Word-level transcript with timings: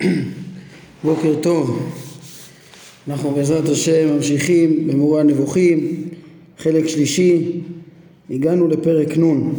בוקר 1.04 1.34
טוב, 1.42 1.92
אנחנו 3.08 3.30
בעזרת 3.30 3.68
השם 3.68 4.14
ממשיכים 4.16 4.88
במורה 4.88 5.20
הנבוכים, 5.20 6.08
חלק 6.58 6.86
שלישי, 6.86 7.60
הגענו 8.30 8.68
לפרק 8.68 9.18
נ'. 9.18 9.52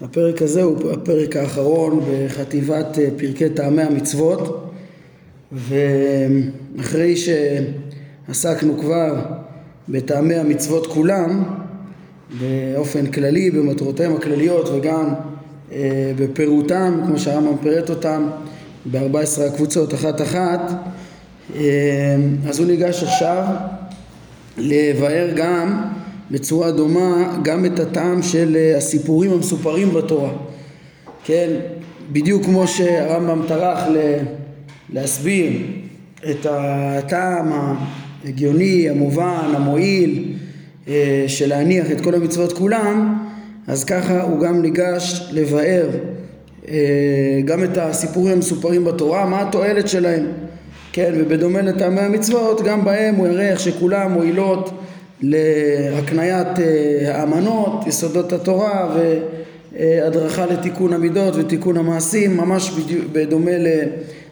הפרק 0.00 0.42
הזה 0.42 0.62
הוא 0.62 0.92
הפרק 0.92 1.36
האחרון 1.36 2.00
בחטיבת 2.10 2.98
אה, 2.98 3.08
פרקי 3.16 3.48
טעמי 3.48 3.82
המצוות 3.82 4.70
ואחרי 5.52 7.14
שעסקנו 7.16 8.78
כבר 8.78 9.22
בטעמי 9.88 10.34
המצוות 10.34 10.86
כולם 10.86 11.42
באופן 12.40 13.06
כללי, 13.06 13.50
במטרותיהם 13.50 14.16
הכלליות 14.16 14.68
וגם 14.68 15.14
אה, 15.72 16.12
בפירוטם, 16.18 17.00
כמו 17.06 17.18
שהרמב"ם 17.18 17.56
פירט 17.62 17.90
אותם 17.90 18.28
ב-14 18.90 19.42
הקבוצות 19.42 19.94
אחת 19.94 20.22
אחת, 20.22 20.72
אה, 21.56 21.62
אז 22.48 22.58
הוא 22.58 22.66
ניגש 22.66 23.02
עכשיו 23.02 23.44
לבאר 24.58 25.30
גם 25.36 25.82
בצורה 26.30 26.70
דומה 26.70 27.38
גם 27.42 27.64
את 27.64 27.80
הטעם 27.80 28.22
של 28.22 28.56
אה, 28.56 28.76
הסיפורים 28.76 29.32
המסופרים 29.32 29.94
בתורה. 29.94 30.30
כן, 31.24 31.50
בדיוק 32.12 32.44
כמו 32.44 32.68
שהרמב"ם 32.68 33.42
טרח 33.48 33.78
להסביר 34.92 35.52
את 36.30 36.46
הטעם 36.50 37.52
ההגיוני, 38.24 38.90
המובן, 38.90 39.52
המועיל 39.56 40.34
של 41.26 41.48
להניח 41.48 41.90
את 41.90 42.00
כל 42.00 42.14
המצוות 42.14 42.52
כולם, 42.52 43.24
אז 43.66 43.84
ככה 43.84 44.22
הוא 44.22 44.40
גם 44.40 44.62
ניגש 44.62 45.28
לבאר 45.32 45.88
אה, 45.92 46.13
גם 47.44 47.64
את 47.64 47.78
הסיפורים 47.78 48.32
המסופרים 48.32 48.84
בתורה, 48.84 49.26
מה 49.26 49.40
התועלת 49.40 49.88
שלהם, 49.88 50.26
כן, 50.92 51.12
ובדומה 51.16 51.62
לטעמי 51.62 52.00
המצוות, 52.00 52.62
גם 52.62 52.84
בהם 52.84 53.14
הוא 53.14 53.26
יראה 53.26 53.48
איך 53.48 53.60
שכולם 53.60 54.12
מועילות 54.12 54.70
להקניית 55.22 56.58
אה, 56.60 57.20
האמנות, 57.20 57.86
יסודות 57.86 58.32
התורה 58.32 58.96
והדרכה 59.74 60.46
לתיקון 60.46 60.92
המידות 60.92 61.34
ותיקון 61.36 61.76
המעשים, 61.76 62.36
ממש 62.36 62.70
בדומה 63.12 63.50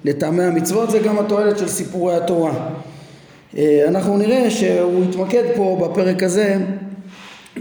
לטעמי 0.05 0.43
המצוות, 0.43 0.91
זה 0.91 0.99
גם 0.99 1.19
התועלת 1.19 1.59
של 1.59 1.69
סיפורי 1.69 2.17
התורה. 2.17 2.69
אה, 3.57 3.85
אנחנו 3.89 4.19
נראה 4.19 4.51
שהוא 4.51 5.05
יתמקד 5.05 5.45
פה 5.57 5.89
בפרק 5.89 6.23
הזה 6.23 6.57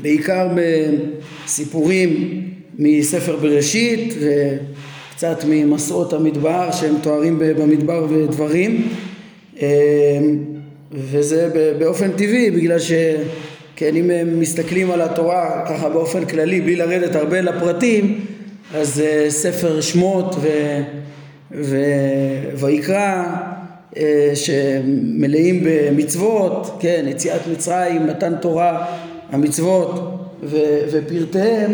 בעיקר 0.01 0.47
בסיפורים 1.45 2.41
מספר 2.79 3.35
בראשית 3.35 4.13
וקצת 5.23 5.45
ממסעות 5.47 6.13
המדבר 6.13 6.71
שהם 6.71 6.95
תוארים 7.01 7.39
במדבר 7.39 8.05
ודברים. 8.09 8.87
אמ, 9.61 9.67
וזה 10.91 11.49
באופן 11.79 12.11
טבעי 12.11 12.51
בגלל 12.51 12.79
שכן 12.79 13.95
אם 13.95 14.11
הם 14.11 14.39
מסתכלים 14.39 14.91
על 14.91 15.01
התורה 15.01 15.65
ככה 15.69 15.89
באופן 15.89 16.25
כללי 16.25 16.61
בלי 16.61 16.75
לרדת 16.75 17.15
הרבה 17.15 17.41
לפרטים 17.41 18.19
אז 18.73 19.01
אה, 19.01 19.25
ספר 19.29 19.81
שמות 19.81 20.35
ו... 20.41 20.47
ו... 21.51 21.77
ויקרא 22.55 23.23
אה, 23.97 24.31
שמלאים 24.35 25.63
במצוות, 25.63 26.77
כן, 26.79 27.05
יציאת 27.07 27.47
מצרים, 27.51 28.07
מתן 28.07 28.33
תורה 28.41 28.85
המצוות 29.31 30.19
ו- 30.43 30.79
ופרטיהם, 30.91 31.71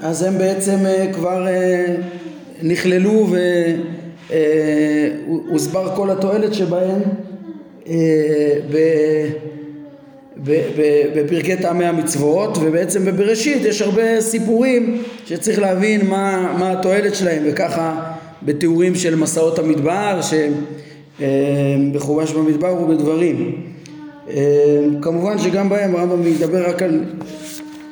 אז 0.00 0.22
הם 0.22 0.38
בעצם 0.38 0.86
אה, 0.86 1.12
כבר 1.12 1.46
אה, 1.48 1.96
נכללו 2.62 3.26
והוסבר 4.28 5.90
אה, 5.90 5.96
כל 5.96 6.10
התועלת 6.10 6.54
שבהם 6.54 7.00
בפרקי 11.14 11.56
טעמי 11.56 11.84
המצוות 11.84 12.58
ובעצם 12.60 13.04
בבראשית 13.04 13.64
יש 13.64 13.82
הרבה 13.82 14.20
סיפורים 14.20 15.02
שצריך 15.26 15.58
להבין 15.58 16.06
מה, 16.06 16.54
מה 16.58 16.72
התועלת 16.72 17.14
שלהם 17.14 17.42
וככה 17.46 18.12
בתיאורים 18.42 18.94
של 18.94 19.16
מסעות 19.16 19.58
המדבר 19.58 20.20
שבחומש 21.20 22.32
במדבר 22.32 22.82
ובדברים. 22.82 23.62
אה, 24.30 24.84
כמובן 25.02 25.38
שגם 25.38 25.68
בהם 25.68 25.96
הרמב"ם 25.96 26.24
מדבר 26.24 26.68
רק 26.68 26.82
על 26.82 27.04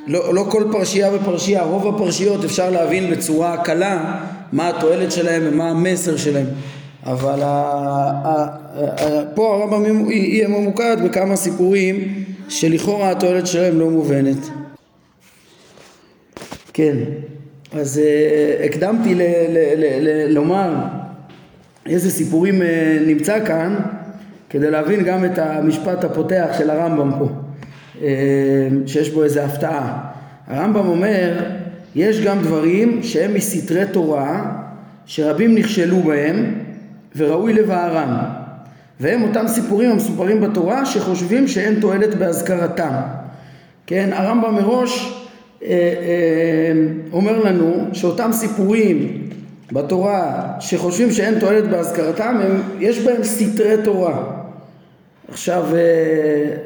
לא, 0.06 0.34
לא 0.34 0.47
כל 0.49 0.65
פרשייה 0.72 1.11
ופרשייה, 1.15 1.62
רוב 1.62 1.94
הפרשיות 1.94 2.44
אפשר 2.44 2.71
להבין 2.71 3.11
בצורה 3.11 3.56
קלה 3.56 4.21
מה 4.54 4.69
התועלת 4.69 5.12
שלהם 5.12 5.42
ומה 5.47 5.70
המסר 5.70 6.16
שלהם 6.16 6.47
אבל 7.06 7.41
פה 9.34 9.54
הרמב"ם 9.54 10.10
יהיה 10.10 10.48
ממוקד 10.48 10.97
בכמה 11.04 11.37
סיפורים 11.37 12.25
שלכאורה 12.48 13.10
התועלת 13.10 13.47
שלהם 13.47 13.78
לא 13.78 13.91
מובנת 13.91 14.50
כן, 16.72 16.97
אז 17.72 18.00
uh, 18.00 18.64
הקדמתי 18.64 19.14
לומר 20.28 20.75
איזה 21.87 22.10
סיפורים 22.10 22.62
uh, 22.62 22.64
נמצא 23.06 23.47
כאן 23.47 23.76
כדי 24.50 24.70
להבין 24.70 25.04
גם 25.04 25.25
את 25.25 25.38
המשפט 25.38 26.04
הפותח 26.04 26.48
של 26.59 26.70
הרמב"ם 26.70 27.10
פה, 27.19 27.28
אה, 28.03 28.09
שיש 28.87 29.10
בו 29.10 29.25
איזה 29.25 29.44
הפתעה. 29.44 30.10
הרמב"ם 30.47 30.88
אומר, 30.88 31.41
יש 31.94 32.21
גם 32.21 32.38
דברים 32.43 33.03
שהם 33.03 33.34
מסתרי 33.34 33.84
תורה, 33.93 34.53
שרבים 35.06 35.55
נכשלו 35.55 36.00
בהם, 36.00 36.55
וראוי 37.16 37.53
לבערם. 37.53 38.19
והם 39.00 39.22
אותם 39.22 39.49
סיפורים 39.49 39.91
המסופרים 39.91 40.41
בתורה, 40.41 40.87
שחושבים 40.87 41.49
שאין 41.49 41.81
תועלת 41.81 42.15
בהזכרתם. 42.15 42.93
כן, 43.87 44.10
הרמב"ם 44.12 44.55
מראש 44.55 45.25
אה, 45.62 45.69
אה, 45.69 46.72
אומר 47.12 47.43
לנו 47.43 47.84
שאותם 47.93 48.31
סיפורים 48.32 49.25
בתורה 49.72 50.47
שחושבים 50.61 51.11
שאין 51.11 51.38
תועלת 51.38 51.71
בהזכרתם, 51.71 52.41
הם, 52.43 52.62
יש 52.81 53.00
בהם 53.00 53.25
סתרי 53.25 53.76
תורה. 53.84 54.25
עכשיו, 55.28 55.65
אה, 55.75 55.81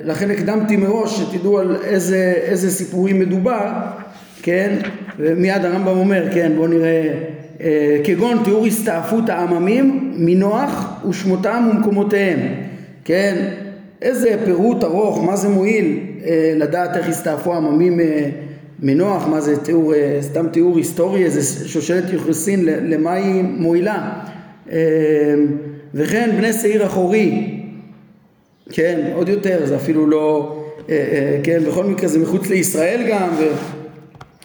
לכן 0.05 0.31
הקדמתי 0.31 0.77
מראש 0.77 1.21
שתדעו 1.21 1.59
על 1.59 1.77
איזה, 1.85 2.35
איזה 2.37 2.71
סיפורים 2.71 3.19
מדובר, 3.19 3.71
כן? 4.49 4.77
ומיד 5.19 5.65
הרמב"ם 5.65 5.99
אומר, 5.99 6.25
כן, 6.35 6.53
בואו 6.57 6.67
נראה, 6.67 7.13
אה, 7.61 7.99
כגון 8.05 8.39
תיאור 8.45 8.67
הסתעפות 8.67 9.29
העממים 9.29 10.15
מנוח 10.17 11.03
ושמותם 11.09 11.69
ומקומותיהם, 11.71 12.39
כן? 13.05 13.49
איזה 14.03 14.37
פירוט 14.45 14.85
ארוך, 14.85 15.25
מה 15.25 15.37
זה 15.37 15.49
מועיל 15.49 15.99
אה, 16.27 16.53
לדעת 16.57 16.97
איך 16.97 17.09
הסתעפו 17.09 17.55
העממים 17.55 18.01
מנוח, 18.81 19.27
מה 19.29 19.41
זה 19.41 19.57
תיאור, 19.57 19.93
סתם 20.21 20.47
תיאור 20.53 20.77
היסטורי, 20.77 21.25
איזה 21.25 21.69
שושלת 21.69 22.13
יוחסין, 22.13 22.65
למה 22.65 23.13
היא 23.13 23.43
מועילה? 23.43 24.13
וכן 25.95 26.31
בני 26.37 26.53
שעיר 26.53 26.87
אחורי 26.87 27.55
כן, 28.71 29.11
עוד 29.15 29.29
יותר, 29.29 29.61
זה 29.65 29.77
אפילו 29.77 30.07
לא, 30.07 30.59
אה, 30.89 30.95
אה, 30.95 31.41
כן, 31.43 31.65
בכל 31.65 31.85
מקרה 31.85 32.09
זה 32.09 32.19
מחוץ 32.19 32.49
לישראל 32.49 33.07
גם, 33.11 33.29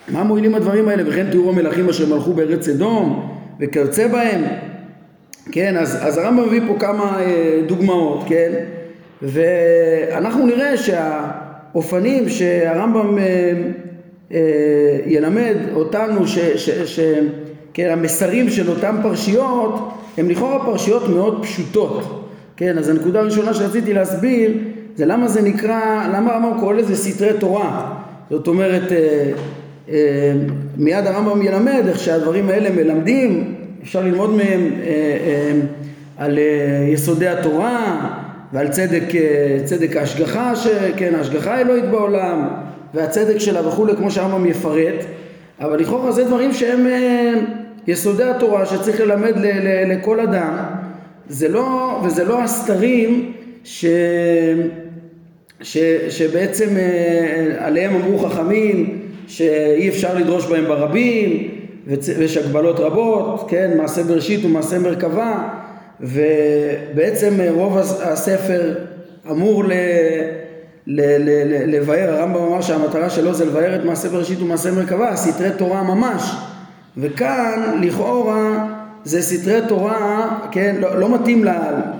ומה 0.10 0.24
מועילים 0.24 0.56
הדברים 0.56 0.88
האלה? 0.88 1.04
וכן 1.10 1.32
תיאור 1.32 1.50
המלכים 1.50 1.90
אשר 1.90 2.16
מלכו 2.16 2.34
בארץ 2.34 2.70
אדום 2.70 3.30
וכיוצא 3.60 4.08
בהם, 4.08 4.42
כן, 5.52 5.78
אז, 5.78 5.98
אז 6.02 6.18
הרמב"ם 6.18 6.48
מביא 6.48 6.62
פה 6.68 6.76
כמה 6.80 7.20
אה, 7.20 7.62
דוגמאות, 7.68 8.24
כן, 8.28 8.52
ואנחנו 9.22 10.46
נראה 10.46 10.78
שהאופנים 10.78 12.30
שהרמב"ם 12.30 13.18
ילמד 15.06 15.56
אותנו, 15.76 16.28
ש, 16.28 16.40
ש, 16.40 16.70
ש, 16.70 17.00
כן, 17.74 17.90
המסרים 17.90 18.50
של 18.50 18.70
אותן 18.70 18.96
פרשיות 19.04 19.92
הם 20.18 20.30
לכאורה 20.30 20.66
פרשיות 20.66 21.10
מאוד 21.10 21.44
פשוטות, 21.44 22.30
כן, 22.58 22.78
אז 22.78 22.90
הנקודה 22.90 23.20
הראשונה 23.20 23.54
שרציתי 23.54 23.94
להסביר 23.94 24.52
זה 24.96 25.06
למה 25.06 25.28
זה 25.28 25.42
נקרא, 25.42 26.08
למה 26.14 26.34
הרמב"ם 26.34 26.60
קורא 26.60 26.74
לזה 26.74 26.96
סתרי 26.96 27.40
תורה. 27.40 27.94
זאת 28.30 28.48
אומרת, 28.48 28.92
אה, 28.92 28.98
אה, 28.98 29.32
מיד 30.78 31.08
הרמב"ם 31.08 31.42
ילמד 31.42 31.84
איך 31.88 32.00
שהדברים 32.00 32.50
האלה 32.50 32.70
מלמדים, 32.70 33.56
אפשר 33.84 34.02
ללמוד 34.02 34.30
מהם 34.30 34.72
אה, 34.84 34.88
אה, 34.88 35.60
על 36.18 36.40
אה, 36.40 36.88
יסודי 36.90 37.28
התורה 37.28 38.10
ועל 38.54 38.68
צדק, 38.68 39.16
אה, 39.16 39.58
צדק 39.66 39.96
ההשגחה, 39.96 40.54
כן, 40.98 41.16
ההשגחה 41.16 41.56
האלוהית 41.56 41.86
בעולם 41.86 42.48
והצדק 42.94 43.38
שלה 43.38 43.68
וכולי, 43.68 43.96
כמו 43.96 44.12
שהרמב"ם 44.12 44.46
יפרט, 44.46 45.06
אבל 45.60 45.80
לכאורה 45.80 46.12
זה 46.12 46.24
דברים 46.24 46.54
שהם 46.54 46.88
אה, 46.88 47.34
יסודי 47.88 48.24
התורה 48.24 48.66
שצריך 48.66 49.02
ללמד 49.02 49.38
ל, 49.38 49.46
ל, 49.46 49.92
לכל 49.92 50.20
אדם. 50.20 50.58
זה 51.30 51.48
לא, 51.48 52.02
וזה 52.06 52.24
לא 52.24 52.42
הסתרים 52.42 53.32
ש, 53.64 53.86
ש, 55.62 55.78
שבעצם 56.10 56.78
אה, 56.78 57.56
עליהם 57.66 57.96
אמרו 57.96 58.20
חכמים 58.20 59.03
שאי 59.28 59.90
אפשר 59.90 60.16
לדרוש 60.16 60.46
בהם 60.46 60.66
ברבים 60.66 61.50
ויש 61.88 62.38
הגבלות 62.38 62.80
רבות, 62.80 63.46
כן, 63.50 63.78
מעשה 63.78 64.04
בראשית 64.04 64.46
ומעשה 64.46 64.80
מרכבה 64.80 65.50
ובעצם 66.02 67.34
רוב 67.50 67.78
הספר 67.78 68.76
אמור 69.32 69.64
ל... 69.64 69.72
לבאר, 71.68 72.10
הרמב"ם 72.10 72.44
אמר 72.44 72.62
שהמטרה 72.62 73.10
שלו 73.10 73.34
זה 73.34 73.46
לבאר 73.46 73.76
את 73.76 73.86
מעשה 73.86 74.10
בראשית 74.10 74.42
ומעשה 74.42 74.72
מרכבה, 74.72 75.16
סתרי 75.16 75.50
תורה 75.58 75.84
ממש. 75.84 76.36
וכאן 76.98 77.80
לכאורה 77.82 78.68
זה 79.04 79.22
סתרי 79.22 79.60
תורה, 79.68 80.40
כן, 80.52 80.76
לא, 80.80 81.00
לא 81.00 81.16
מתאים 81.16 81.46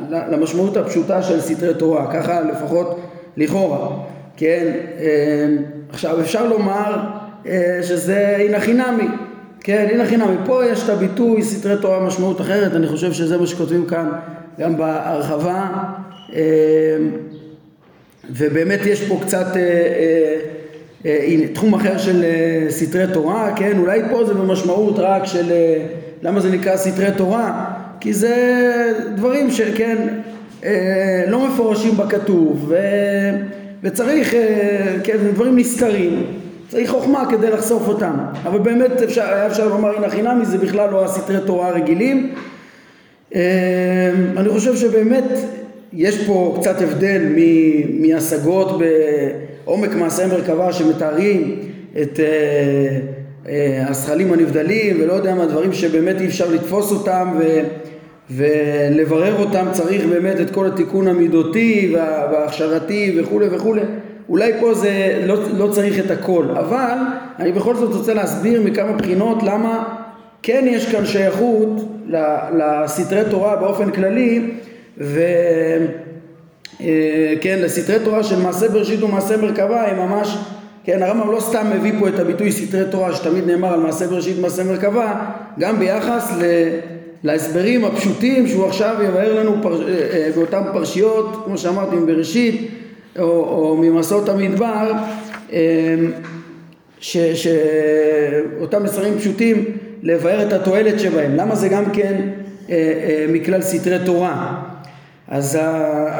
למשמעות 0.10 0.78
הפשוטה 0.78 1.22
של 1.22 1.42
סתרי 1.42 1.74
תורה, 1.74 2.14
ככה 2.14 2.42
לפחות 2.42 3.00
לכאורה, 3.38 3.90
כן, 4.38 4.74
אה, 5.00 5.48
עכשיו 5.94 6.22
אפשר 6.22 6.48
לומר 6.48 6.96
אה, 7.48 7.80
שזה 7.82 8.36
הנה 8.40 8.60
חינמי, 8.60 9.08
כן, 9.60 9.88
הנה 9.92 10.06
חינמי, 10.06 10.36
פה 10.46 10.66
יש 10.66 10.84
את 10.84 10.90
הביטוי 10.90 11.44
סתרי 11.44 11.76
תורה 11.82 12.00
משמעות 12.00 12.42
אחרת, 12.42 12.76
אני 12.76 12.88
חושב 12.88 13.14
שזה 13.14 13.38
מה 13.38 13.48
שכותבים 13.48 13.86
כאן 13.86 14.10
גם 14.60 14.78
בהרחבה. 14.78 15.70
אה, 16.36 16.98
ובאמת 18.30 18.80
יש 18.86 19.02
פה 19.02 19.20
קצת 19.22 19.48
אה, 19.56 20.40
אה, 21.06 21.48
תחום 21.54 21.74
אחר 21.74 21.98
של 21.98 22.26
סתרי 22.70 23.06
תורה, 23.14 23.54
כן, 23.56 23.78
אולי 23.80 24.02
פה 24.10 24.26
זה 24.26 24.34
במשמעות 24.34 24.96
רק 24.98 25.26
של 25.26 25.52
למה 26.22 26.40
זה 26.40 26.52
נקרא 26.52 26.78
סתרי 26.78 27.12
תורה? 27.18 27.66
כי 28.00 28.14
זה 28.14 28.36
דברים 29.16 29.52
שכן 29.52 29.98
לא 31.28 31.48
מפורשים 31.48 31.98
בכתוב 31.98 32.72
וצריך, 33.84 34.34
אה, 34.34 34.96
כן, 35.04 35.18
דברים 35.34 35.58
נסתרים, 35.58 36.24
צריך 36.70 36.90
חוכמה 36.90 37.26
כדי 37.32 37.50
לחשוף 37.50 37.88
אותם, 37.88 38.14
אבל 38.44 38.60
באמת 38.60 39.02
אפשר, 39.02 39.24
היה 39.24 39.48
אפשר 39.48 39.68
לומר 39.68 39.98
הנה 39.98 40.10
חינמי 40.10 40.46
זה 40.46 40.58
בכלל 40.58 40.90
לא 40.90 41.06
הסתרי 41.06 41.38
תורה 41.46 41.68
הרגילים. 41.68 42.34
אה, 43.36 44.12
אני 44.38 44.50
חושב 44.50 44.76
שבאמת 44.76 45.24
יש 45.94 46.28
פה 46.28 46.58
קצת 46.60 46.82
הבדל 46.82 47.22
מהשגות 48.00 48.82
בעומק 49.66 49.96
מעשה 49.96 50.28
מרכבה 50.28 50.74
שמתארים 50.74 51.60
את 52.02 52.20
אה, 52.20 53.00
אה, 53.48 53.86
הזכלים 53.90 54.34
הנבדלים 54.34 55.02
ולא 55.02 55.14
יודע 55.14 55.36
מה 55.36 55.46
דברים 55.46 55.74
שבאמת 55.74 56.22
אי 56.22 56.28
אפשר 56.28 56.52
לתפוס 56.52 56.92
אותם 56.92 57.34
ו, 57.40 57.44
ולברר 58.32 59.40
אותם 59.40 59.66
צריך 59.72 60.06
באמת 60.06 60.42
את 60.42 60.52
כל 60.52 60.68
התיקון 60.68 61.08
המידותי 61.08 61.96
וההכשרתי 61.96 63.18
וכולי 63.20 63.48
וכולי. 63.52 63.82
אולי 64.30 64.52
פה 64.60 64.74
זה 64.74 65.22
לא, 65.26 65.38
לא 65.58 65.68
צריך 65.72 66.00
את 66.06 66.12
הכל 66.12 66.46
אבל 66.60 66.98
אני 67.40 67.52
בכל 67.52 67.76
זאת 67.76 67.94
רוצה 67.94 68.14
להסביר 68.14 68.62
מכמה 68.62 68.92
בחינות 68.92 69.44
למה 69.44 69.98
כן 70.44 70.66
יש 70.68 70.92
כאן 70.92 71.06
שייכות 71.06 71.70
לסתרי 72.58 73.22
תורה 73.30 73.56
באופן 73.56 73.92
כללי 73.92 74.52
וכן, 74.98 75.86
לסתרי 77.46 78.00
תורה 78.04 78.24
של 78.24 78.42
מעשה 78.42 78.70
בראשית 78.70 79.04
ומעשה 79.04 79.38
מרכבה 79.38 79.88
הם 79.88 79.98
ממש, 79.98 80.38
כן, 80.84 81.04
הרמב"ם 81.04 81.32
לא 81.32 81.40
סתם 81.40 81.68
מביא 81.76 81.94
פה 82.00 82.08
את 82.08 82.20
הביטוי 82.20 82.52
סתרי 82.52 82.84
תורה 82.92 83.16
שתמיד 83.16 83.48
נאמר 83.48 83.74
על 83.74 83.80
מעשה 83.80 84.08
בראשית 84.08 84.38
ומעשה 84.38 84.64
מרכבה, 84.64 85.14
גם 85.60 85.80
ביחס 85.80 86.32
ל... 86.42 86.44
להסברים 87.24 87.86
הפשוטים 87.86 88.48
שהוא 88.48 88.66
עכשיו 88.66 88.96
יבהר 89.04 89.40
לנו 89.40 89.56
פר... 89.62 89.88
אה, 89.88 89.94
אה, 89.94 90.30
באותן 90.36 90.62
פרשיות, 90.74 91.42
כמו 91.46 91.58
שאמרתי, 91.58 91.96
מבראשית 91.96 92.72
או, 93.20 93.24
או 93.24 93.78
ממסעות 93.78 94.30
המדבר, 94.30 94.92
אה, 95.54 95.96
שאותם 97.34 98.84
מסרים 98.84 99.18
פשוטים 99.18 99.66
לבאר 100.04 100.48
את 100.48 100.54
התועלת 100.54 101.00
שבהם. 101.00 101.36
למה 101.36 101.56
זה 101.56 101.70
גם 101.70 101.84
כן 101.94 102.30
מכלל 103.30 103.62
סתרי 103.62 103.98
תורה? 104.06 104.62
אז 105.28 105.56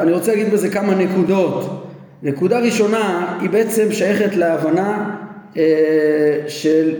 אני 0.00 0.12
רוצה 0.12 0.32
להגיד 0.34 0.52
בזה 0.52 0.70
כמה 0.70 0.94
נקודות. 0.94 1.86
נקודה 2.22 2.58
ראשונה 2.58 3.36
היא 3.40 3.50
בעצם 3.50 3.92
שייכת 3.92 4.36
להבנה 4.36 5.16
של, 6.48 6.94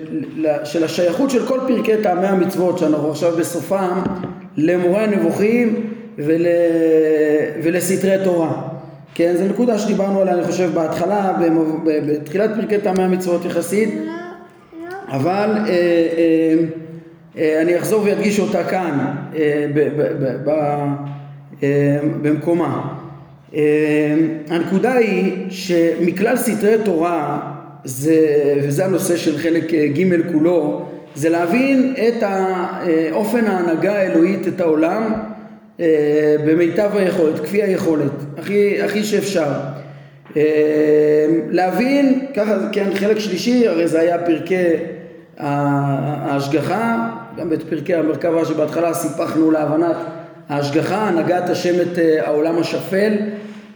של 0.64 0.84
השייכות 0.84 1.30
של 1.30 1.46
כל 1.46 1.60
פרקי 1.68 1.92
טעמי 2.02 2.26
המצוות 2.26 2.78
שאנחנו 2.78 3.10
עכשיו 3.10 3.36
בסופם 3.36 4.00
למורה 4.56 5.04
הנבוכים 5.04 5.90
ול, 6.18 6.46
ולסתרי 7.62 8.24
תורה. 8.24 8.62
כן, 9.14 9.34
זו 9.36 9.44
נקודה 9.44 9.78
שדיברנו 9.78 10.20
עליה 10.20 10.34
אני 10.34 10.44
חושב 10.44 10.70
בהתחלה, 10.74 11.36
בתחילת 11.86 12.50
פרקי 12.60 12.78
טעמי 12.78 13.02
המצוות 13.02 13.44
יחסית, 13.44 13.94
אבל 15.08 15.50
uh, 15.54 15.66
uh, 15.66 15.70
uh, 17.36 17.38
אני 17.62 17.78
אחזור 17.78 18.02
ואדגיש 18.04 18.40
אותה 18.40 18.64
כאן 18.64 19.14
uh, 19.32 19.36
ב, 19.74 19.88
ב, 19.96 20.50
ב, 20.50 20.50
אה, 21.62 21.98
במקומה. 22.22 22.94
אה, 23.54 24.14
הנקודה 24.50 24.92
היא 24.92 25.32
שמכלל 25.50 26.36
סתרי 26.36 26.76
תורה, 26.84 27.53
זה, 27.84 28.44
וזה 28.62 28.84
הנושא 28.84 29.16
של 29.16 29.38
חלק 29.38 29.74
אה, 29.74 29.86
ג' 29.86 30.32
כולו, 30.32 30.88
זה 31.14 31.28
להבין 31.28 31.94
את 32.08 32.22
אופן 33.12 33.44
ההנהגה 33.44 33.92
האלוהית 33.92 34.48
את 34.48 34.60
העולם 34.60 35.12
במיטב 36.46 36.90
היכולת, 36.94 37.40
כפי 37.40 37.62
היכולת, 37.62 38.12
הכי, 38.38 38.82
הכי 38.82 39.04
שאפשר. 39.04 39.48
להבין, 41.50 42.26
ככה, 42.34 42.56
כן, 42.72 42.88
חלק 42.94 43.18
שלישי, 43.18 43.68
הרי 43.68 43.88
זה 43.88 44.00
היה 44.00 44.18
פרקי 44.18 44.66
ההשגחה, 45.38 47.10
גם 47.36 47.52
את 47.52 47.62
פרקי 47.62 47.94
המרכבה 47.94 48.44
שבהתחלה 48.44 48.94
סיפחנו 48.94 49.50
להבנת 49.50 49.96
ההשגחה, 50.48 51.08
הנהגת 51.08 51.50
השם 51.50 51.80
את 51.80 51.98
אה, 51.98 52.26
העולם 52.26 52.58
השפל, 52.58 53.12
אה, 53.12 53.26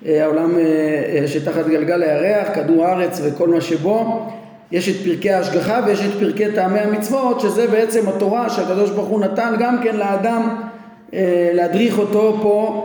העולם 0.06 0.58
אה, 0.58 1.24
שתחת 1.26 1.66
גלגל 1.66 2.02
הירח, 2.02 2.48
כדור 2.54 2.84
הארץ 2.84 3.20
וכל 3.24 3.48
מה 3.48 3.60
שבו. 3.60 4.26
יש 4.72 4.88
את 4.88 4.94
פרקי 5.04 5.30
ההשגחה 5.30 5.80
ויש 5.86 6.00
את 6.00 6.20
פרקי 6.20 6.52
טעמי 6.54 6.78
המצוות, 6.78 7.40
שזה 7.40 7.66
בעצם 7.66 8.08
התורה 8.08 8.50
שהקדוש 8.50 8.90
ברוך 8.90 9.08
הוא 9.08 9.20
נתן 9.20 9.54
גם 9.58 9.76
כן 9.82 9.96
לאדם 9.96 10.48
להדריך 11.54 11.98
אותו 11.98 12.38
פה 12.42 12.84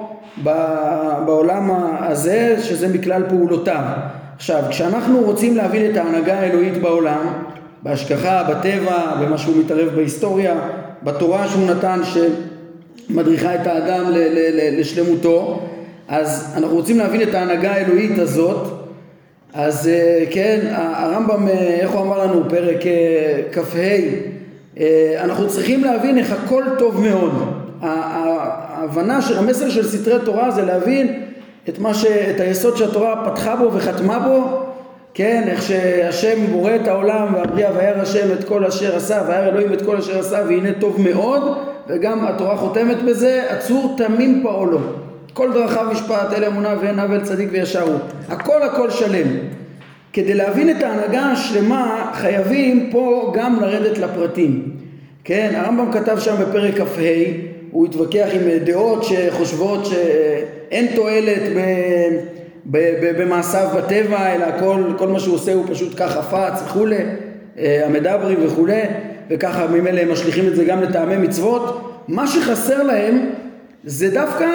בעולם 1.26 1.72
הזה, 2.00 2.56
שזה 2.62 2.88
מכלל 2.88 3.24
פעולותיו. 3.30 3.84
עכשיו, 4.36 4.64
כשאנחנו 4.70 5.20
רוצים 5.20 5.58
להבין 5.58 5.92
את 5.92 5.98
ההנהגה 5.98 6.40
האלוהית 6.40 6.78
בעולם, 6.78 7.34
בהשגחה, 7.84 8.44
בטבע, 8.44 9.16
במה 9.22 9.38
שהוא 9.38 9.58
מתערב 9.58 9.90
בהיסטוריה, 9.96 10.56
בתורה 11.04 11.48
שהוא 11.48 11.68
נתן, 11.68 12.00
ש... 12.04 12.18
מדריכה 13.10 13.56
את 13.56 13.68
האדם 13.68 14.04
לשלמותו, 14.80 15.66
אז 16.08 16.54
אנחנו 16.58 16.76
רוצים 16.76 16.98
להבין 16.98 17.22
את 17.22 17.34
ההנהגה 17.34 17.72
האלוהית 17.72 18.20
הזאת, 18.20 18.68
אז 19.54 19.88
אה, 19.88 20.26
כן, 20.32 20.60
הרמב"ם, 20.72 21.48
אה, 21.48 21.54
איך 21.54 21.92
הוא 21.92 22.02
אמר 22.02 22.28
לנו, 22.28 22.50
פרק 22.50 22.86
אה, 22.86 23.42
כ"ה, 23.52 24.84
אנחנו 25.20 25.50
צריכים 25.50 25.84
להבין 25.84 26.18
איך 26.18 26.32
הכל 26.32 26.64
טוב 26.80 27.02
מאוד. 27.02 27.32
ההבנה 27.82 29.22
של 29.22 29.38
המסר 29.38 29.70
של 29.70 29.88
סתרי 29.88 30.20
תורה 30.26 30.52
זה 30.52 30.62
להבין 30.66 31.22
את, 31.70 31.80
ש, 31.94 32.06
את 32.06 32.40
היסוד 32.40 32.78
שהתורה 32.78 33.30
פתחה 33.30 33.56
בו 33.56 33.70
וחתמה 33.74 34.20
בו, 34.20 34.60
כן, 35.14 35.44
איך 35.48 35.62
שהשם 35.62 36.48
בורא 36.52 36.76
את 36.76 36.88
העולם 36.88 37.34
והבריאה 37.34 37.72
וירא 37.78 38.02
השם 38.02 38.32
את 38.40 38.44
כל 38.44 38.66
אשר 38.66 38.96
עשה 38.96 39.22
וירא 39.28 39.48
אלוהים 39.48 39.74
את 39.74 39.82
כל 39.82 39.98
אשר 39.98 40.20
עשה 40.20 40.42
והנה 40.48 40.70
טוב 40.80 41.02
מאוד. 41.02 41.58
וגם 41.88 42.28
התורה 42.28 42.58
חותמת 42.58 43.02
בזה, 43.02 43.44
עצור 43.50 43.96
תמים 43.98 44.40
פעולו. 44.44 44.80
כל 45.34 45.54
דרכיו 45.54 45.86
משפט, 45.92 46.34
אל 46.34 46.46
אמונה 46.46 46.76
ואין 46.82 47.00
עוול 47.00 47.22
צדיק 47.22 47.50
וישר 47.52 47.82
הוא. 47.82 48.00
הכל 48.30 48.64
הכל 48.64 48.90
שלם. 48.90 49.28
כדי 50.14 50.34
להבין 50.34 50.70
את 50.70 50.84
ההנהגה 50.84 51.22
השלמה 51.22 52.12
חייבים 52.14 52.90
פה 52.92 53.34
גם 53.36 53.60
לרדת 53.62 53.98
לפרטים. 53.98 54.70
כן, 55.24 55.52
הרמב"ם 55.56 55.92
כתב 55.92 56.20
שם 56.20 56.36
בפרק 56.42 56.78
כ"ה, 56.78 57.02
הוא 57.72 57.86
התווכח 57.86 58.28
עם 58.34 58.42
דעות 58.66 59.04
שחושבות 59.04 59.86
שאין 59.86 60.88
תועלת 60.96 61.42
ב... 61.56 61.60
במעשיו 63.18 63.70
בטבע, 63.76 64.36
אלא 64.36 64.46
כל, 64.60 64.84
כל 64.98 65.08
מה 65.08 65.20
שהוא 65.20 65.36
עושה 65.36 65.54
הוא 65.54 65.66
פשוט 65.68 65.94
כך 65.98 66.12
חפץ 66.12 66.62
וכולי, 66.66 66.98
אה, 67.60 67.86
המדברים 67.86 68.38
וכולי. 68.46 68.82
וככה 69.30 69.68
ממילא 69.68 70.00
הם 70.00 70.12
משליכים 70.12 70.48
את 70.48 70.56
זה 70.56 70.64
גם 70.64 70.82
לטעמי 70.82 71.18
מצוות, 71.18 71.82
מה 72.08 72.28
שחסר 72.28 72.84
להם 72.84 73.20
זה 73.84 74.10
דווקא 74.10 74.46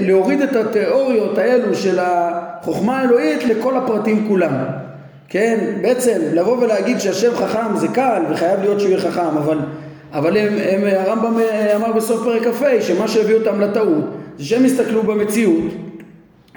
להוריד 0.00 0.40
את 0.40 0.56
התיאוריות 0.56 1.38
האלו 1.38 1.74
של 1.74 1.98
החוכמה 2.00 2.98
האלוהית 2.98 3.44
לכל 3.44 3.76
הפרטים 3.76 4.28
כולם. 4.28 4.54
כן, 5.28 5.58
בעצם 5.82 6.20
לבוא 6.32 6.56
ולהגיד 6.56 7.00
שהשם 7.00 7.34
חכם 7.34 7.76
זה 7.76 7.88
קל 7.88 8.22
וחייב 8.30 8.60
להיות 8.60 8.80
שהוא 8.80 8.90
יהיה 8.90 9.00
חכם, 9.00 9.36
אבל, 9.36 9.58
אבל 10.12 10.36
הם, 10.36 10.54
הם, 10.58 10.80
הרמב"ם 10.84 11.40
אמר 11.76 11.92
בסוף 11.92 12.24
פרק 12.24 12.42
כ"ה 12.42 12.82
שמה 12.82 13.08
שהביא 13.08 13.34
אותם 13.34 13.60
לטעות 13.60 14.04
זה 14.38 14.44
שהם 14.44 14.64
הסתכלו 14.64 15.02
במציאות 15.02 15.72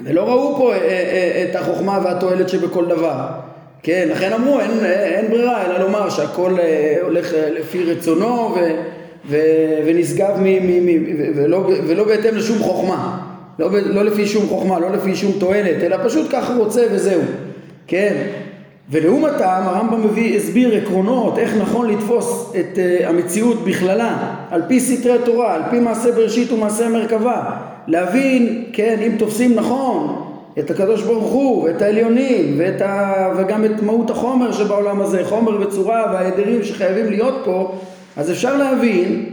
ולא 0.06 0.30
ראו 0.30 0.58
פה 0.58 0.74
אה, 0.74 0.78
אה, 0.78 1.46
את 1.50 1.56
החוכמה 1.56 2.00
והתועלת 2.04 2.50
שבכל 2.50 2.86
דבר. 2.86 3.28
כן, 3.84 4.08
לכן 4.12 4.34
אמרו 4.34 4.60
אין, 4.60 4.86
אין 4.86 5.30
ברירה 5.30 5.66
אלא 5.66 5.78
לומר 5.78 6.10
שהכל 6.10 6.56
אה, 6.60 6.98
הולך 7.02 7.34
אה, 7.34 7.50
לפי 7.50 7.84
רצונו 7.84 8.56
ו, 8.56 8.60
ונשגב 9.86 10.32
מ, 10.40 10.44
מ, 10.44 10.86
מ, 10.86 11.06
ולא, 11.36 11.70
ולא 11.88 12.04
בהתאם 12.04 12.36
לשום 12.36 12.60
חוכמה, 12.60 13.20
לא, 13.60 13.70
לא 13.72 14.04
לפי 14.04 14.28
שום 14.28 14.48
חוכמה, 14.48 14.80
לא 14.80 14.92
לפי 14.92 15.16
שום 15.16 15.32
תועלת, 15.40 15.84
אלא 15.84 15.98
פשוט 16.04 16.28
ככה 16.32 16.56
רוצה 16.56 16.86
וזהו, 16.92 17.22
כן? 17.88 18.16
ולעומתם 18.92 19.62
הרמב"ם 19.64 20.06
מביא, 20.06 20.38
הסביר 20.38 20.76
עקרונות 20.76 21.38
איך 21.38 21.56
נכון 21.58 21.90
לתפוס 21.90 22.54
את 22.60 22.78
uh, 22.78 23.08
המציאות 23.08 23.66
בכללה 23.66 24.36
על 24.50 24.62
פי 24.68 24.80
סתרי 24.80 25.18
תורה, 25.26 25.56
על 25.56 25.62
פי 25.70 25.80
מעשה 25.80 26.12
בראשית 26.12 26.52
ומעשה 26.52 26.90
מרכבה 26.90 27.44
להבין, 27.88 28.64
כן, 28.74 29.00
אם 29.08 29.12
תופסים 29.18 29.56
נכון 29.56 30.26
את 30.60 30.72
הקדוש 30.72 31.04
ברוך 31.04 31.32
הוא 31.32 31.64
ואת 31.64 31.82
העליונים 31.82 32.56
ואת 32.58 32.82
ה... 32.82 33.14
וגם 33.38 33.66
את 33.66 33.82
מהות 33.82 34.10
החומר 34.10 34.52
שבעולם 34.52 35.02
הזה, 35.02 35.26
חומר 35.26 35.62
וצורה 35.62 36.06
וההדרים 36.14 36.64
שחייבים 36.64 37.10
להיות 37.10 37.42
פה, 37.46 37.80
אז 38.20 38.32
אפשר 38.32 38.58
להבין, 38.58 39.26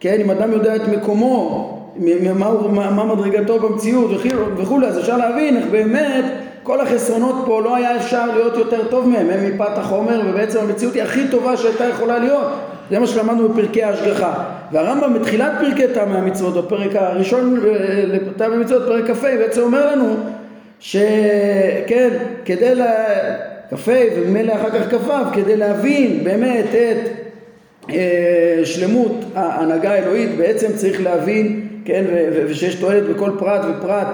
כן, 0.00 0.20
אם 0.20 0.30
אדם 0.30 0.52
יודע 0.52 0.76
את 0.76 0.88
מקומו, 0.88 1.70
מה, 1.96 2.52
מה, 2.68 2.90
מה 2.90 3.14
מדרגתו 3.14 3.58
במציאות 3.58 4.10
וכולי, 4.56 4.86
אז 4.86 4.98
אפשר 4.98 5.16
להבין 5.16 5.56
איך 5.56 5.66
באמת 5.70 6.24
כל 6.62 6.80
החסרונות 6.80 7.34
פה 7.46 7.62
לא 7.62 7.76
היה 7.76 7.96
אפשר 7.96 8.26
להיות 8.26 8.56
יותר 8.56 8.88
טוב 8.88 9.08
מהם, 9.08 9.30
הם 9.30 9.54
מפת 9.54 9.78
החומר 9.78 10.20
ובעצם 10.26 10.58
המציאות 10.58 10.94
היא 10.94 11.02
הכי 11.02 11.28
טובה 11.30 11.56
שהייתה 11.56 11.84
יכולה 11.84 12.18
להיות. 12.18 12.46
זה 12.90 12.98
מה 12.98 13.06
שלמדנו 13.06 13.48
בפרקי 13.48 13.82
ההשגחה. 13.82 14.34
והרמב"ם 14.72 15.14
בתחילת 15.14 15.52
פרקי 15.60 15.88
טעמי 15.94 16.16
המצוות 16.16 16.64
בפרק 16.64 16.96
הראשון 16.96 17.60
לטעמי 18.06 18.54
המצוות 18.54 18.82
פרק 18.86 19.16
כ"ה 19.16 19.36
בעצם 19.38 19.60
אומר 19.60 19.92
לנו 19.92 20.14
שכן 20.80 22.08
כדי 22.44 22.74
ל... 22.74 22.82
כ"ה 23.70 23.92
וממילא 24.16 24.52
אחר 24.52 24.70
כך 24.70 24.94
כ"ו 24.94 25.12
כדי 25.32 25.56
להבין 25.56 26.24
באמת 26.24 26.66
את 26.68 26.74
אה, 26.74 27.23
שלמות 28.64 29.24
ההנהגה 29.34 29.90
האלוהית 29.90 30.36
בעצם 30.36 30.72
צריך 30.74 31.02
להבין 31.02 31.68
כן 31.84 32.04
ושיש 32.48 32.74
תועלת 32.74 33.04
בכל 33.04 33.30
פרט 33.38 33.60
ופרט 33.70 34.08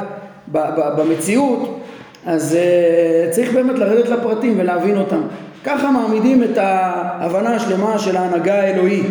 במציאות 0.97 1.81
אז 2.27 2.57
uh, 2.57 3.31
צריך 3.31 3.55
באמת 3.55 3.79
לרדת 3.79 4.09
לפרטים 4.09 4.55
ולהבין 4.59 4.97
אותם. 4.97 5.21
ככה 5.65 5.91
מעמידים 5.91 6.43
את 6.43 6.59
ההבנה 6.59 7.55
השלמה 7.55 7.99
של 7.99 8.17
ההנהגה 8.17 8.55
האלוהית. 8.55 9.07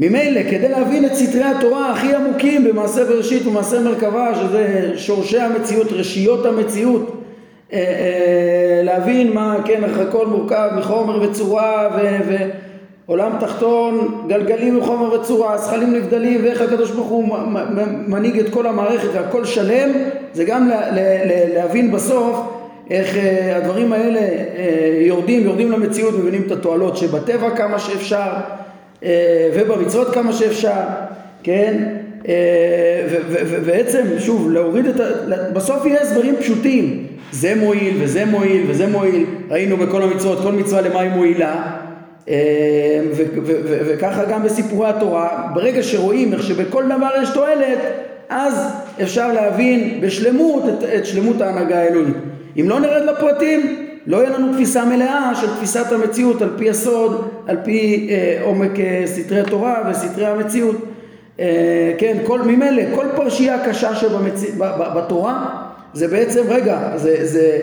ממילא, 0.00 0.40
כדי 0.50 0.68
להבין 0.68 1.04
את 1.04 1.14
סתרי 1.14 1.44
התורה 1.44 1.92
הכי 1.92 2.14
עמוקים 2.14 2.64
במעשה 2.64 3.04
בראשית 3.04 3.46
ומעשה 3.46 3.80
מרכבה, 3.80 4.34
שזה 4.34 4.92
שורשי 4.96 5.38
המציאות, 5.38 5.92
רשיות 5.92 6.46
המציאות, 6.46 7.22
אה, 7.72 7.78
אה, 7.78 8.82
להבין 8.82 9.32
מה, 9.32 9.56
כן, 9.64 9.84
איך 9.84 9.98
הכל 9.98 10.26
מורכב 10.26 10.68
מחומר 10.76 11.22
וצורה 11.22 11.88
ו... 11.96 12.16
ו 12.28 12.36
עולם 13.06 13.32
תחתון, 13.40 14.24
גלגלים 14.28 14.78
מחומר 14.78 15.12
וצורה, 15.12 15.58
זכלים 15.58 15.94
נבדלים 15.94 16.44
ואיך 16.44 16.60
הקדוש 16.60 16.90
ברוך 16.90 17.08
הוא 17.08 17.36
מנהיג 18.06 18.38
את 18.38 18.48
כל 18.48 18.66
המערכת 18.66 19.08
והכל 19.12 19.44
שלם 19.44 19.90
זה 20.32 20.44
גם 20.44 20.70
להבין 21.54 21.92
בסוף 21.92 22.36
איך 22.90 23.16
אה, 23.16 23.56
הדברים 23.56 23.92
האלה 23.92 24.20
אה, 24.20 24.98
יורדים, 25.00 25.44
יורדים 25.44 25.72
למציאות, 25.72 26.14
מבינים 26.18 26.42
את 26.46 26.52
התועלות 26.52 26.96
שבטבע 26.96 27.56
כמה 27.56 27.78
שאפשר 27.78 28.30
אה, 29.04 29.50
ובמצוות 29.54 30.14
כמה 30.14 30.32
שאפשר, 30.32 30.80
כן? 31.42 31.84
ובעצם, 33.30 34.02
שוב, 34.18 34.50
להוריד 34.50 34.86
את 34.86 35.00
ה... 35.00 35.04
בסוף 35.52 35.86
יהיה 35.86 36.00
הסברים 36.00 36.36
פשוטים. 36.36 37.06
זה 37.32 37.54
מועיל 37.54 37.94
וזה 38.00 38.24
מועיל 38.24 38.64
וזה 38.68 38.86
מועיל. 38.86 39.24
ראינו 39.50 39.76
בכל 39.76 40.02
המצוות, 40.02 40.38
כל 40.42 40.52
מצווה 40.52 40.80
למה 40.80 41.00
היא 41.00 41.10
מועילה 41.10 41.62
וככה 43.86 44.24
גם 44.24 44.42
בסיפורי 44.42 44.88
התורה, 44.88 45.48
ברגע 45.54 45.82
שרואים 45.82 46.32
איך 46.32 46.42
שבכל 46.42 46.84
דבר 46.86 47.10
יש 47.22 47.28
תועלת, 47.34 47.78
אז 48.28 48.68
אפשר 49.02 49.32
להבין 49.32 50.00
בשלמות 50.00 50.62
את, 50.68 50.84
את 50.96 51.06
שלמות 51.06 51.40
ההנהגה 51.40 51.78
האלוהית. 51.78 52.16
אם 52.60 52.68
לא 52.68 52.80
נרד 52.80 53.02
לפרטים, 53.02 53.86
לא 54.06 54.16
יהיה 54.16 54.38
לנו 54.38 54.52
תפיסה 54.52 54.84
מלאה 54.84 55.32
של 55.40 55.46
תפיסת 55.56 55.92
המציאות 55.92 56.42
על 56.42 56.50
פי 56.56 56.70
הסוד, 56.70 57.28
על 57.46 57.56
פי 57.64 58.08
אה, 58.10 58.38
עומק 58.44 58.80
אה, 58.80 59.02
סתרי 59.06 59.42
תורה 59.50 59.90
וסתרי 59.90 60.26
המציאות. 60.26 60.76
אה, 61.40 61.92
כן, 61.98 62.16
כל 62.24 62.42
ממילא, 62.42 62.82
כל 62.94 63.06
פרשייה 63.16 63.68
קשה 63.68 63.90
שבתורה 63.94 65.46
זה 65.94 66.08
בעצם, 66.08 66.42
רגע, 66.48 66.90
זה, 66.96 67.26
זה 67.26 67.58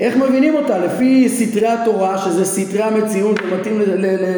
איך 0.00 0.16
מבינים 0.16 0.54
אותה? 0.54 0.78
לפי 0.78 1.28
סתרי 1.28 1.66
התורה, 1.66 2.18
שזה 2.18 2.44
סתרי 2.44 2.82
המציאות 2.82 3.40
ומתאים 3.42 3.82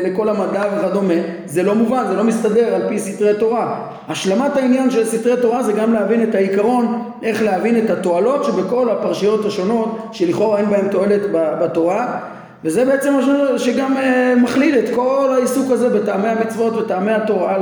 לכל 0.04 0.28
המדע 0.28 0.62
וכדומה, 0.76 1.14
זה 1.46 1.62
לא 1.62 1.74
מובן, 1.74 2.04
זה 2.08 2.14
לא 2.14 2.24
מסתדר 2.24 2.74
על 2.74 2.88
פי 2.88 2.98
סתרי 2.98 3.34
תורה. 3.38 3.88
השלמת 4.08 4.56
העניין 4.56 4.90
של 4.90 5.04
סתרי 5.04 5.36
תורה 5.42 5.62
זה 5.62 5.72
גם 5.72 5.92
להבין 5.92 6.22
את 6.22 6.34
העיקרון, 6.34 7.02
איך 7.22 7.42
להבין 7.42 7.78
את 7.78 7.90
התועלות 7.90 8.44
שבכל 8.44 8.90
הפרשיות 8.90 9.44
השונות, 9.44 10.08
שלכאורה 10.12 10.58
אין 10.58 10.70
בהן 10.70 10.88
תועלת 10.88 11.20
בתורה, 11.32 12.18
וזה 12.64 12.84
בעצם 12.84 13.12
מה 13.12 13.58
שגם 13.58 13.96
אה, 13.96 14.34
מכליל 14.36 14.78
את 14.78 14.94
כל 14.94 15.28
העיסוק 15.34 15.70
הזה 15.70 15.88
בטעמי 15.88 16.28
המצוות 16.28 16.76
וטעמי 16.76 17.12
התורה, 17.12 17.58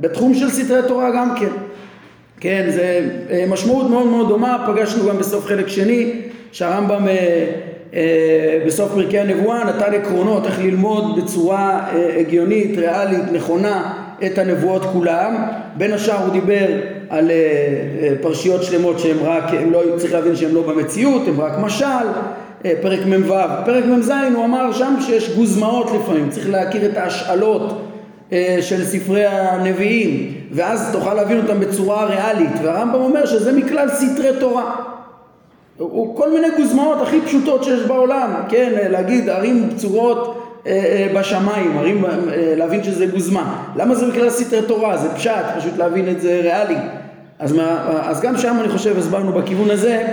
בתחום 0.00 0.34
של 0.34 0.50
סתרי 0.50 0.80
תורה 0.88 1.10
גם 1.10 1.34
כן. 1.36 1.50
כן, 2.40 2.66
זה 2.68 3.08
אה, 3.30 3.44
משמעות 3.48 3.90
מאוד 3.90 4.06
מאוד 4.06 4.28
דומה, 4.28 4.64
פגשנו 4.66 5.08
גם 5.08 5.18
בסוף 5.18 5.46
חלק 5.46 5.68
שני 5.68 6.12
שהרמב"ם 6.54 7.08
אה, 7.08 7.44
אה, 7.94 8.58
בסוף 8.66 8.92
פרקי 8.92 9.18
הנבואה 9.18 9.64
נתן 9.64 9.94
עקרונות 9.94 10.46
איך 10.46 10.60
ללמוד 10.60 11.20
בצורה 11.20 11.80
אה, 11.92 12.16
הגיונית, 12.20 12.78
ריאלית, 12.78 13.32
נכונה 13.32 13.92
את 14.26 14.38
הנבואות 14.38 14.82
כולם. 14.92 15.36
בין 15.76 15.92
השאר 15.92 16.24
הוא 16.24 16.32
דיבר 16.32 16.66
על 17.08 17.30
פרשיות 18.20 18.62
שלמות 18.62 18.98
שהן 18.98 19.16
רק, 19.22 19.44
הם 19.48 19.72
לא, 19.72 19.82
צריך 19.96 20.12
להבין 20.12 20.36
שהן 20.36 20.50
לא 20.50 20.62
במציאות, 20.62 21.28
הן 21.28 21.34
רק 21.36 21.52
משל. 21.58 22.06
פרק 22.82 23.00
מ"ו. 23.06 23.34
פרק 23.64 23.84
מ"ז 23.84 24.12
הוא 24.34 24.44
אמר 24.44 24.72
שם 24.72 24.94
שיש 25.00 25.36
גוזמאות 25.36 25.90
לפעמים, 25.90 26.30
צריך 26.30 26.50
להכיר 26.50 26.86
את 26.86 26.96
ההשאלות 26.96 27.90
של 28.60 28.84
ספרי 28.84 29.26
הנביאים 29.26 30.34
ואז 30.52 30.92
תוכל 30.92 31.14
להבין 31.14 31.36
אותם 31.36 31.60
בצורה 31.60 32.04
ריאלית 32.04 32.52
והרמב"ם 32.62 33.00
אומר 33.00 33.26
שזה 33.26 33.52
מכלל 33.52 33.88
סתרי 33.88 34.30
תורה 34.40 34.93
הוא 35.78 36.16
כל 36.16 36.32
מיני 36.32 36.46
גוזמאות 36.56 37.02
הכי 37.02 37.20
פשוטות 37.20 37.64
שיש 37.64 37.80
בעולם, 37.80 38.30
כן, 38.48 38.72
להגיד 38.90 39.28
ערים 39.28 39.68
בצורות 39.68 40.44
אה, 40.66 40.72
אה, 40.72 41.20
בשמיים, 41.20 41.78
ערים, 41.78 42.04
אה, 42.04 42.10
להבין 42.56 42.84
שזה 42.84 43.06
גוזמה. 43.06 43.64
למה 43.76 43.94
זה 43.94 44.06
בכלל 44.06 44.30
סתרי 44.30 44.62
תורה? 44.62 44.96
זה 44.96 45.08
פשט, 45.14 45.44
פשוט 45.58 45.76
להבין 45.78 46.08
את 46.08 46.20
זה 46.20 46.40
ריאלי. 46.42 46.76
אז, 47.38 47.52
מה, 47.52 48.00
אז 48.02 48.20
גם 48.20 48.36
שם 48.36 48.56
אני 48.60 48.68
חושב 48.68 48.98
הסברנו 48.98 49.32
בכיוון 49.32 49.70
הזה 49.70 50.06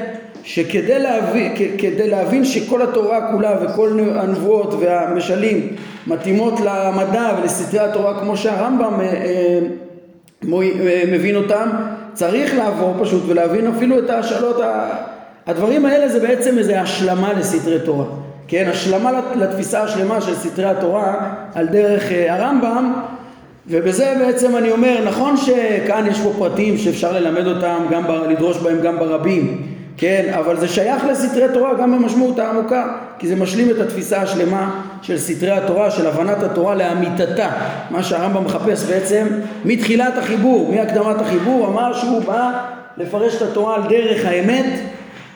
שכדי 0.44 1.00
להבין, 1.00 1.56
כדי 1.78 2.10
להבין 2.10 2.46
שכל 2.46 2.82
התורה 2.82 3.32
כולה 3.32 3.56
וכל 3.62 4.00
הנבואות 4.16 4.74
והמשלים 4.80 5.68
מתאימות 6.08 6.54
למדע 6.60 7.32
ולסתרי 7.40 7.80
התורה 7.80 8.20
כמו 8.20 8.38
שהרמב"ם 8.38 9.00
מבין 11.08 11.36
אותם, 11.36 11.70
צריך 12.14 12.56
לעבור 12.56 12.96
פשוט 13.02 13.24
ולהבין 13.28 13.68
אפילו 13.68 14.00
את 14.00 14.10
ההשאלות 14.10 14.62
הדברים 15.48 15.86
האלה 15.86 16.10
זה 16.10 16.20
בעצם 16.20 16.58
איזו 16.58 16.74
השלמה 16.74 17.34
לסתרי 17.34 17.80
תורה, 17.80 18.06
כן, 18.48 18.68
השלמה 18.72 19.12
לתפיסה 19.36 19.84
השלמה 19.84 20.22
של 20.22 20.36
סתרי 20.36 20.66
התורה 20.66 21.34
על 21.56 21.68
דרך 21.68 22.12
אה, 22.12 22.34
הרמב"ם 22.34 22.94
ובזה 23.68 24.16
בעצם 24.20 24.58
אני 24.58 24.72
אומר, 24.72 24.98
נכון 25.06 25.38
שכאן 25.38 26.08
יש 26.08 26.20
פה 26.20 26.34
פרטים 26.38 26.78
שאפשר 26.78 27.12
ללמד 27.12 27.48
אותם, 27.48 27.78
גם 27.92 28.04
ב, 28.08 28.12
לדרוש 28.12 28.58
בהם 28.58 28.82
גם 28.82 29.00
ברבים, 29.00 29.62
כן, 29.98 30.34
אבל 30.38 30.60
זה 30.60 30.68
שייך 30.68 31.06
לסתרי 31.06 31.48
תורה 31.54 31.74
גם 31.74 31.92
במשמעות 31.92 32.40
העמוקה, 32.40 32.98
כי 33.20 33.28
זה 33.28 33.36
משלים 33.36 33.70
את 33.70 33.80
התפיסה 33.80 34.22
השלמה 34.22 34.82
של 35.02 35.18
סתרי 35.18 35.52
התורה, 35.52 35.92
של 35.92 36.08
הבנת 36.08 36.44
התורה 36.44 36.76
לאמיתתה, 36.76 37.50
מה 37.90 38.04
שהרמב"ם 38.04 38.46
מחפש 38.46 38.84
בעצם 38.84 39.28
מתחילת 39.66 40.18
החיבור, 40.18 40.74
מהקדמת 40.76 41.22
החיבור, 41.22 41.68
אמר 41.68 41.94
שהוא 41.94 42.24
בא 42.24 42.52
לפרש 42.98 43.36
את 43.36 43.42
התורה 43.42 43.76
על 43.76 43.82
דרך 43.90 44.26
האמת 44.26 44.80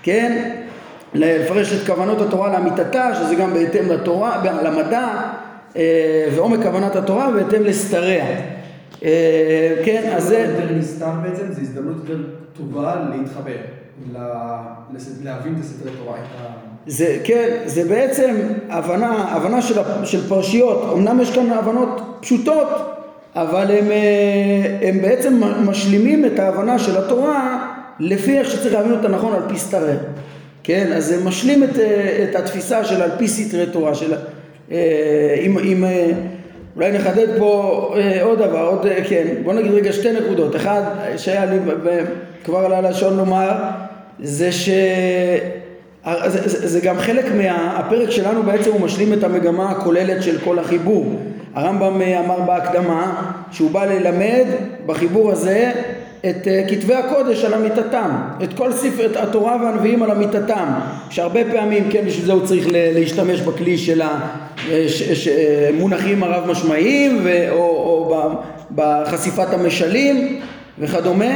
כן? 0.06 0.52
לפרש 1.14 1.74
את 1.74 1.88
כוונות 1.88 2.22
התורה 2.22 2.54
לאמיתתה, 2.54 3.16
שזה 3.16 3.36
גם 3.36 3.54
בהתאם 3.54 3.90
לתורה, 3.92 4.44
למדע 4.64 5.08
אה, 5.76 6.28
ועומק 6.36 6.64
כוונת 6.64 6.96
התורה 6.96 7.32
בהתאם 7.32 7.64
לסתריה. 7.64 8.26
אה, 9.04 9.76
כן, 9.86 10.12
אז 10.16 10.24
זה... 10.24 10.38
יותר 10.38 10.74
נסתר 10.76 11.12
בעצם, 11.24 11.44
זו 11.52 11.62
הזדמנות 11.62 11.96
יותר 11.98 12.24
טובה 12.58 12.96
להתחבר, 13.16 13.56
להבין 15.24 15.56
את 15.56 15.60
הסתרי 15.60 15.92
תורה. 16.04 16.18
זה, 16.88 17.18
כן, 17.24 17.58
זה 17.66 17.90
בעצם 17.90 18.36
הבנה, 18.70 19.12
הבנה 19.32 19.62
של, 19.62 19.82
של 20.04 20.30
פרשיות, 20.30 20.94
אמנם 20.94 21.22
יש 21.22 21.36
כאן 21.36 21.52
הבנות 21.52 22.18
פשוטות, 22.20 22.68
אבל 23.36 23.72
הם, 23.72 23.92
אה, 23.92 24.90
הם 24.90 25.02
בעצם 25.02 25.42
משלימים 25.66 26.26
את 26.26 26.40
ההבנה 26.40 26.80
של 26.80 26.98
התורה 26.98 27.75
לפי 28.00 28.38
איך 28.38 28.52
שצריך 28.52 28.74
להבין 28.74 28.92
אותה 28.92 29.08
נכון 29.08 29.34
על 29.34 29.42
פי 29.50 29.58
סתרי, 29.58 29.94
כן? 30.64 30.92
אז 30.94 31.06
זה 31.06 31.24
משלים 31.24 31.64
את, 31.64 31.80
אה, 31.80 32.26
את 32.30 32.36
התפיסה 32.36 32.86
של 32.86 33.02
על 33.02 33.10
פי 33.18 33.28
סתרי 33.28 33.66
תורה, 33.66 33.96
של, 33.96 34.14
אה, 34.72 35.36
אם, 35.42 35.58
אם, 35.60 35.84
אה, 35.84 36.12
אולי 36.76 36.92
נחדד 36.92 37.28
פה 37.38 37.94
עוד 38.22 38.40
דבר, 38.40 38.68
עוד, 38.68 38.86
כן, 39.10 39.28
בוא 39.44 39.54
נגיד 39.54 39.72
רגע 39.72 39.94
שתי 39.94 40.12
נקודות. 40.12 40.56
אחד, 40.56 40.82
שהיה 41.18 41.46
לי 41.46 41.58
כבר 42.44 42.66
על 42.66 42.74
הלשון 42.74 43.18
לומר, 43.18 43.52
זה 44.20 44.52
ש... 44.52 44.70
זה, 46.26 46.50
זה, 46.50 46.68
זה 46.68 46.80
גם 46.80 47.00
חלק 47.00 47.26
מהפרק 47.36 48.10
שלנו 48.10 48.44
בעצם 48.44 48.72
הוא 48.72 48.82
משלים 48.82 49.14
את 49.14 49.24
המגמה 49.24 49.72
הכוללת 49.72 50.24
של 50.24 50.40
כל 50.40 50.60
החיבור. 50.60 51.20
הרמב"ם 51.56 52.02
אמר 52.02 52.40
בהקדמה 52.40 53.32
שהוא 53.52 53.72
בא 53.72 53.86
ללמד 53.86 54.46
בחיבור 54.86 55.32
הזה 55.32 55.72
את 56.30 56.48
אה, 56.48 56.64
כתבי 56.70 56.96
הקודש 56.96 57.44
על 57.44 57.54
אמיתתם, 57.54 58.10
את 58.44 58.54
כל 58.54 58.72
ספר, 58.72 59.06
את 59.06 59.16
התורה 59.16 59.58
והנביאים 59.64 60.04
על 60.04 60.12
אמיתתם, 60.12 60.66
שהרבה 61.10 61.40
פעמים, 61.52 61.92
כן, 61.92 62.06
בשביל 62.06 62.26
זה 62.26 62.34
הוא 62.34 62.46
צריך 62.46 62.68
להשתמש 62.72 63.42
בכלי 63.42 63.78
של 63.78 64.02
המונחים 65.74 66.24
הרב 66.24 66.52
משמעיים 66.52 67.28
או, 67.50 67.58
או 67.58 68.32
בחשיפת 68.76 69.54
המשלים 69.54 70.40
וכדומה, 70.80 71.34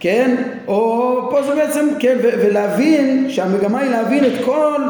כן, 0.00 0.36
או 0.68 1.28
פה 1.30 1.42
זה 1.42 1.54
בעצם, 1.54 1.88
כן, 1.98 2.16
ולהבין 2.22 3.30
שהמגמה 3.30 3.78
היא 3.78 3.90
להבין 3.90 4.24
את 4.24 4.44
כל 4.44 4.82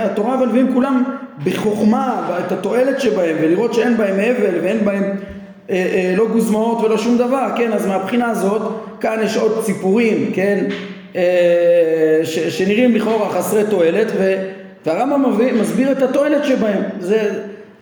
התורה 0.00 0.40
והנביאים 0.40 0.74
כולם 0.74 1.04
בחוכמה, 1.44 2.30
את 2.46 2.52
התועלת 2.52 3.00
שבהם, 3.00 3.36
ולראות 3.40 3.74
שאין 3.74 3.96
בהם 3.96 4.20
הבל 4.20 4.58
ואין 4.62 4.84
בהם 4.84 5.02
אה, 5.02 5.08
אה, 5.08 5.35
לא 6.16 6.26
גוזמאות 6.32 6.84
ולא 6.84 6.98
שום 6.98 7.18
דבר, 7.18 7.48
כן, 7.56 7.72
אז 7.72 7.86
מהבחינה 7.86 8.30
הזאת 8.30 8.62
כאן 9.00 9.18
יש 9.24 9.36
עוד 9.36 9.64
סיפורים, 9.64 10.32
כן, 10.34 10.64
אה, 11.16 12.20
ש, 12.24 12.38
שנראים 12.38 12.96
לכאורה 12.96 13.30
חסרי 13.30 13.62
תועלת 13.70 14.06
והרמב"ם 14.86 15.60
מסביר 15.60 15.92
את 15.92 16.02
התועלת 16.02 16.44
שבהם, 16.44 16.82
זה, 17.00 17.30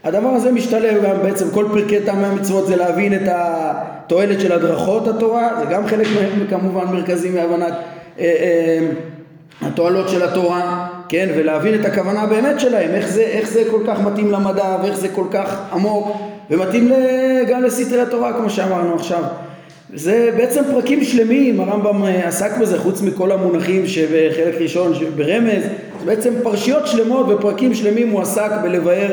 הדבר 0.05 0.29
הזה 0.29 0.53
משתלב 0.53 1.05
גם 1.05 1.17
בעצם 1.23 1.51
כל 1.55 1.67
פרקי 1.73 2.01
טעמי 2.01 2.27
המצוות 2.27 2.67
זה 2.67 2.77
להבין 2.77 3.15
את 3.15 3.23
התועלת 3.27 4.41
של 4.41 4.53
הדרכות 4.53 5.09
התורה, 5.09 5.49
זה 5.61 5.65
גם 5.75 5.87
חלק 5.87 6.07
כמובן 6.51 6.85
מרכזי 6.85 7.31
מהבנת 7.31 7.73
אה, 8.19 8.25
אה, 8.25 8.87
התועלות 9.63 10.09
של 10.09 10.23
התורה, 10.23 10.89
כן, 11.09 11.29
ולהבין 11.37 11.81
את 11.81 11.85
הכוונה 11.85 12.27
באמת 12.27 12.61
שלהם, 12.61 12.91
איך 12.91 13.09
זה, 13.09 13.23
איך 13.23 13.49
זה 13.49 13.63
כל 13.71 13.81
כך 13.87 14.01
מתאים 14.01 14.33
למדע 14.33 14.77
ואיך 14.83 14.97
זה 14.97 15.09
כל 15.09 15.25
כך 15.31 15.61
עמוק 15.73 16.17
ומתאים 16.51 16.93
גם 17.49 17.63
לסתרי 17.63 18.01
התורה 18.01 18.33
כמו 18.33 18.51
שאמרנו 18.51 18.95
עכשיו. 18.95 19.23
זה 19.95 20.31
בעצם 20.37 20.63
פרקים 20.73 21.05
שלמים, 21.05 21.61
הרמב"ם 21.61 22.05
אה, 22.05 22.29
עסק 22.29 22.59
בזה 22.59 22.79
חוץ 22.79 23.03
מכל 23.03 23.33
המונחים 23.33 23.87
שבחלק 23.87 24.55
ראשון 24.61 24.93
ברמז, 25.17 25.63
זה 26.01 26.07
בעצם 26.07 26.35
פרשיות 26.43 26.87
שלמות 26.87 27.27
ופרקים 27.29 27.75
שלמים 27.75 28.11
הוא 28.11 28.23
עסק 28.23 28.51
בלבאר 28.63 29.11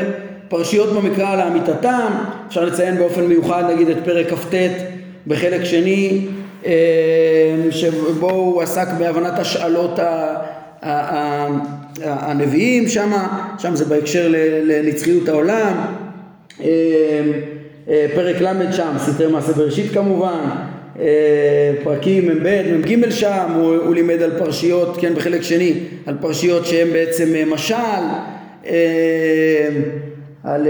פרשיות 0.47 0.89
במקרא 0.89 1.35
לאמיתתם, 1.35 2.11
אפשר 2.47 2.65
לציין 2.65 2.97
באופן 2.97 3.27
מיוחד 3.27 3.63
נגיד 3.73 3.89
את 3.89 3.97
פרק 4.05 4.27
כ"ט 4.29 4.55
בחלק 5.27 5.63
שני 5.63 6.27
אה, 6.65 6.71
שבו 7.71 8.31
הוא 8.31 8.61
עסק 8.61 8.87
בהבנת 8.97 9.39
השאלות 9.39 9.99
הנביאים 12.03 12.87
שם, 12.87 13.11
שם 13.57 13.75
זה 13.75 13.85
בהקשר 13.85 14.27
לנצחיות 14.63 15.29
העולם 15.29 15.73
פרק 18.15 18.41
ל' 18.41 18.71
שם, 18.71 18.93
סתרי 18.97 19.27
מעשה 19.27 19.53
בראשית 19.53 19.91
כמובן, 19.93 20.49
אה, 20.99 21.05
פרקים 21.83 22.27
מ"ב, 22.27 22.61
מ"ג 22.77 23.09
שם, 23.09 23.51
הוא, 23.55 23.75
הוא 23.75 23.95
לימד 23.95 24.21
על 24.21 24.31
פרשיות, 24.37 24.97
כן, 25.01 25.13
בחלק 25.13 25.41
שני, 25.41 25.73
על 26.05 26.15
פרשיות 26.21 26.65
שהן 26.65 26.87
בעצם 26.91 27.29
משל, 27.53 27.75
על, 30.43 30.67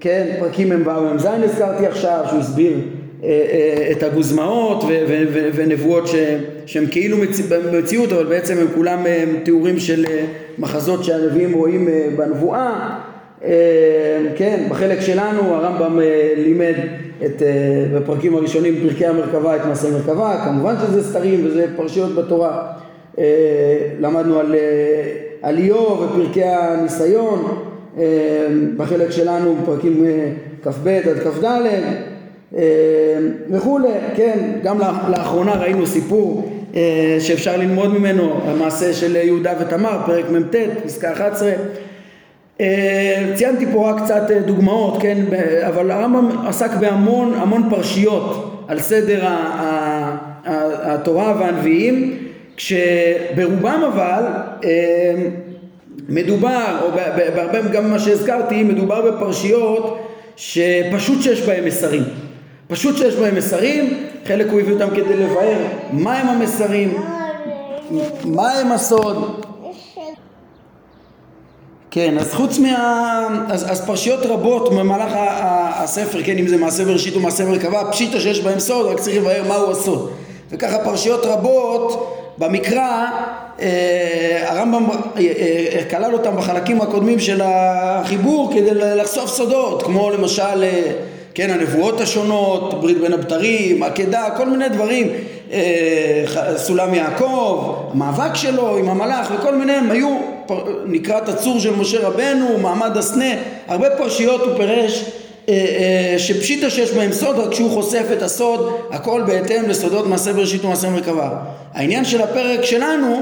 כן, 0.00 0.26
פרקים 0.38 0.68
מ"ו 0.68 0.90
ומ"ז 1.02 1.28
הזכרתי 1.44 1.86
עכשיו, 1.86 2.24
שהוא 2.28 2.40
הסביר 2.40 2.78
את 3.92 4.02
הגוזמאות 4.02 4.84
ונבואות 5.54 6.04
שהן 6.66 6.86
כאילו 6.90 7.16
במציאות 7.48 8.12
אבל 8.12 8.24
בעצם 8.24 8.58
הם 8.58 8.66
כולם 8.74 9.04
תיאורים 9.44 9.78
של 9.78 10.06
מחזות 10.58 11.04
שהנביאים 11.04 11.52
רואים 11.52 11.88
בנבואה. 12.16 12.60
אה, 12.60 13.11
כן, 14.36 14.66
בחלק 14.68 15.00
שלנו 15.00 15.54
הרמב"ם 15.54 16.00
אה, 16.00 16.32
לימד 16.36 16.74
את, 17.24 17.42
אה, 17.42 17.98
בפרקים 17.98 18.34
הראשונים 18.36 18.74
פרקי 18.82 19.06
המרכבה 19.06 19.56
את 19.56 19.64
מעשה 19.66 19.90
מרכבה, 19.90 20.42
כמובן 20.44 20.74
שזה 20.86 21.04
סתרים 21.10 21.46
וזה 21.46 21.66
פרשיות 21.76 22.14
בתורה. 22.14 22.72
למדנו 24.00 24.38
על, 25.42 25.58
איוב 25.58 26.00
ופרקי 26.00 26.44
הניסיון, 26.44 27.64
בחלק 28.76 29.10
שלנו 29.10 29.56
פרקים 29.64 30.04
כ"ב 30.62 30.88
עד 30.88 31.18
כ"ד. 31.18 31.44
וכולי, 33.50 33.88
כן, 34.16 34.52
גם 34.62 34.78
לאחרונה 35.08 35.54
ראינו 35.54 35.86
סיפור 35.86 36.52
שאפשר 37.20 37.56
ללמוד 37.56 37.98
ממנו, 37.98 38.40
המעשה 38.44 38.92
של 38.92 39.16
יהודה 39.16 39.52
ותמר, 39.60 39.98
פרק 40.06 40.24
מ"ט, 40.30 40.54
פסקה 40.84 41.12
11 41.12 41.48
אה, 41.48 41.54
ציינתי 43.34 43.66
פה 43.72 43.90
רק 43.90 44.02
קצת 44.04 44.30
אה, 44.30 44.40
דוגמאות, 44.40 45.02
כן, 45.02 45.18
אבל 45.66 45.90
הרמב"ם 45.90 46.46
עסק 46.46 46.70
בהמון 46.80 47.34
המון 47.34 47.70
פרשיות 47.70 48.58
על 48.68 48.80
סדר 48.80 49.20
התורה 50.44 51.34
והנביאים, 51.40 52.18
כשברובם 52.56 53.82
אבל 53.92 54.22
אה, 54.64 55.14
מדובר, 56.08 56.78
או 56.82 56.88
בהרבה 57.34 57.60
גם 57.60 57.90
מה 57.90 57.98
שהזכרתי, 57.98 58.62
מדובר 58.62 59.10
בפרשיות 59.10 59.98
שפשוט 60.36 61.22
שיש 61.22 61.42
בהם 61.42 61.64
מסרים. 61.64 62.02
פשוט 62.68 62.96
שיש 62.96 63.14
בהם 63.14 63.34
מסרים, 63.34 64.06
חלק 64.26 64.46
הוא 64.50 64.60
הביא 64.60 64.72
אותם 64.72 64.88
כדי 64.90 65.16
לבאר 65.16 65.58
מהם 65.92 66.28
המסרים, 66.28 66.94
מהם 68.24 68.72
הסוד, 68.72 69.41
כן, 71.94 72.18
אז 72.18 72.32
חוץ 72.34 72.58
מה... 72.58 73.28
אז, 73.48 73.70
אז 73.70 73.86
פרשיות 73.86 74.26
רבות 74.26 74.74
במהלך 74.74 75.12
הספר, 75.74 76.22
כן, 76.22 76.38
אם 76.38 76.48
זה 76.48 76.56
מעשה 76.56 76.84
בראשית 76.84 77.14
או 77.16 77.20
מעשה 77.20 77.44
מרכבה, 77.44 77.84
פשיטה 77.90 78.20
שיש 78.20 78.40
בהם 78.40 78.60
סוד, 78.60 78.86
רק 78.86 79.00
צריך 79.00 79.16
לבאר 79.16 79.42
מהו 79.48 79.70
הסוד. 79.70 80.10
וככה 80.50 80.78
פרשיות 80.78 81.26
רבות 81.26 82.16
במקרא, 82.38 83.06
אה, 83.60 84.44
הרמב"ם 84.46 84.86
אה, 84.90 84.96
אה, 85.16 85.84
כלל 85.90 86.12
אותם 86.12 86.36
בחלקים 86.36 86.80
הקודמים 86.80 87.20
של 87.20 87.40
החיבור 87.44 88.52
כדי 88.54 88.70
לחשוף 88.74 89.30
סודות, 89.30 89.82
כמו 89.82 90.10
למשל, 90.10 90.62
אה, 90.62 90.92
כן, 91.34 91.50
הנבואות 91.50 92.00
השונות, 92.00 92.80
ברית 92.80 92.98
בין 92.98 93.12
הבתרים, 93.12 93.82
עקדה, 93.82 94.24
כל 94.36 94.48
מיני 94.48 94.68
דברים, 94.68 95.08
אה, 95.52 96.24
סולם 96.56 96.94
יעקב, 96.94 97.74
המאבק 97.92 98.34
שלו 98.34 98.76
עם 98.76 98.88
המלאך 98.88 99.32
וכל 99.34 99.54
מיני, 99.54 99.72
הם 99.72 99.90
היו 99.90 100.31
נקרא 100.86 101.18
את 101.18 101.28
הצור 101.28 101.60
של 101.60 101.76
משה 101.76 102.08
רבנו, 102.08 102.58
מעמד 102.58 102.96
הסנה, 102.96 103.34
הרבה 103.68 103.90
פרשיות 103.90 104.40
הוא 104.40 104.56
פירש 104.56 105.04
אה, 105.48 105.54
אה, 105.54 106.18
שפשיטה 106.18 106.70
שיש 106.70 106.90
בהם 106.90 107.12
סוד, 107.12 107.38
רק 107.38 107.54
שהוא 107.54 107.70
חושף 107.70 108.04
את 108.12 108.22
הסוד, 108.22 108.72
הכל 108.90 109.22
בהתאם 109.26 109.68
לסודות 109.68 110.06
מעשה 110.06 110.32
בראשית 110.32 110.64
ומעשה 110.64 110.90
מרכבה. 110.90 111.30
העניין 111.72 112.04
של 112.04 112.20
הפרק 112.20 112.64
שלנו, 112.64 113.20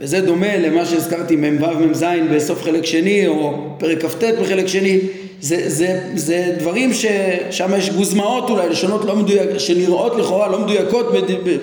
וזה 0.00 0.20
דומה 0.20 0.56
למה 0.56 0.86
שהזכרתי 0.86 1.36
מ"ו 1.36 1.66
מ"ז 1.86 2.04
בסוף 2.34 2.62
חלק 2.62 2.84
שני, 2.84 3.26
או 3.26 3.54
פרק 3.78 4.04
כ"ט 4.04 4.24
בחלק 4.24 4.66
שני, 4.66 4.98
זה, 5.40 5.70
זה, 5.70 6.00
זה 6.14 6.54
דברים 6.58 6.90
ששם 6.92 7.70
יש 7.78 7.90
גוזמאות 7.90 8.50
אולי, 8.50 8.68
לשונות 8.68 9.04
לא 9.04 9.16
מדויקות, 9.16 9.60
שנראות 9.60 10.16
לכאורה 10.16 10.48
לא 10.48 10.58
מדויקות 10.58 11.12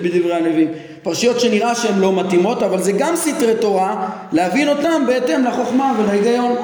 בדברי 0.02 0.34
הנביאים. 0.34 0.68
פרשיות 1.04 1.40
שנראה 1.40 1.74
שהן 1.74 1.98
לא 1.98 2.12
מתאימות, 2.12 2.62
אבל 2.62 2.82
זה 2.82 2.92
גם 2.92 3.16
סתרי 3.16 3.54
תורה, 3.60 4.08
להבין 4.32 4.68
אותם 4.68 5.02
בהתאם 5.06 5.44
לחוכמה 5.44 5.94
ולהיגיון. 5.98 6.56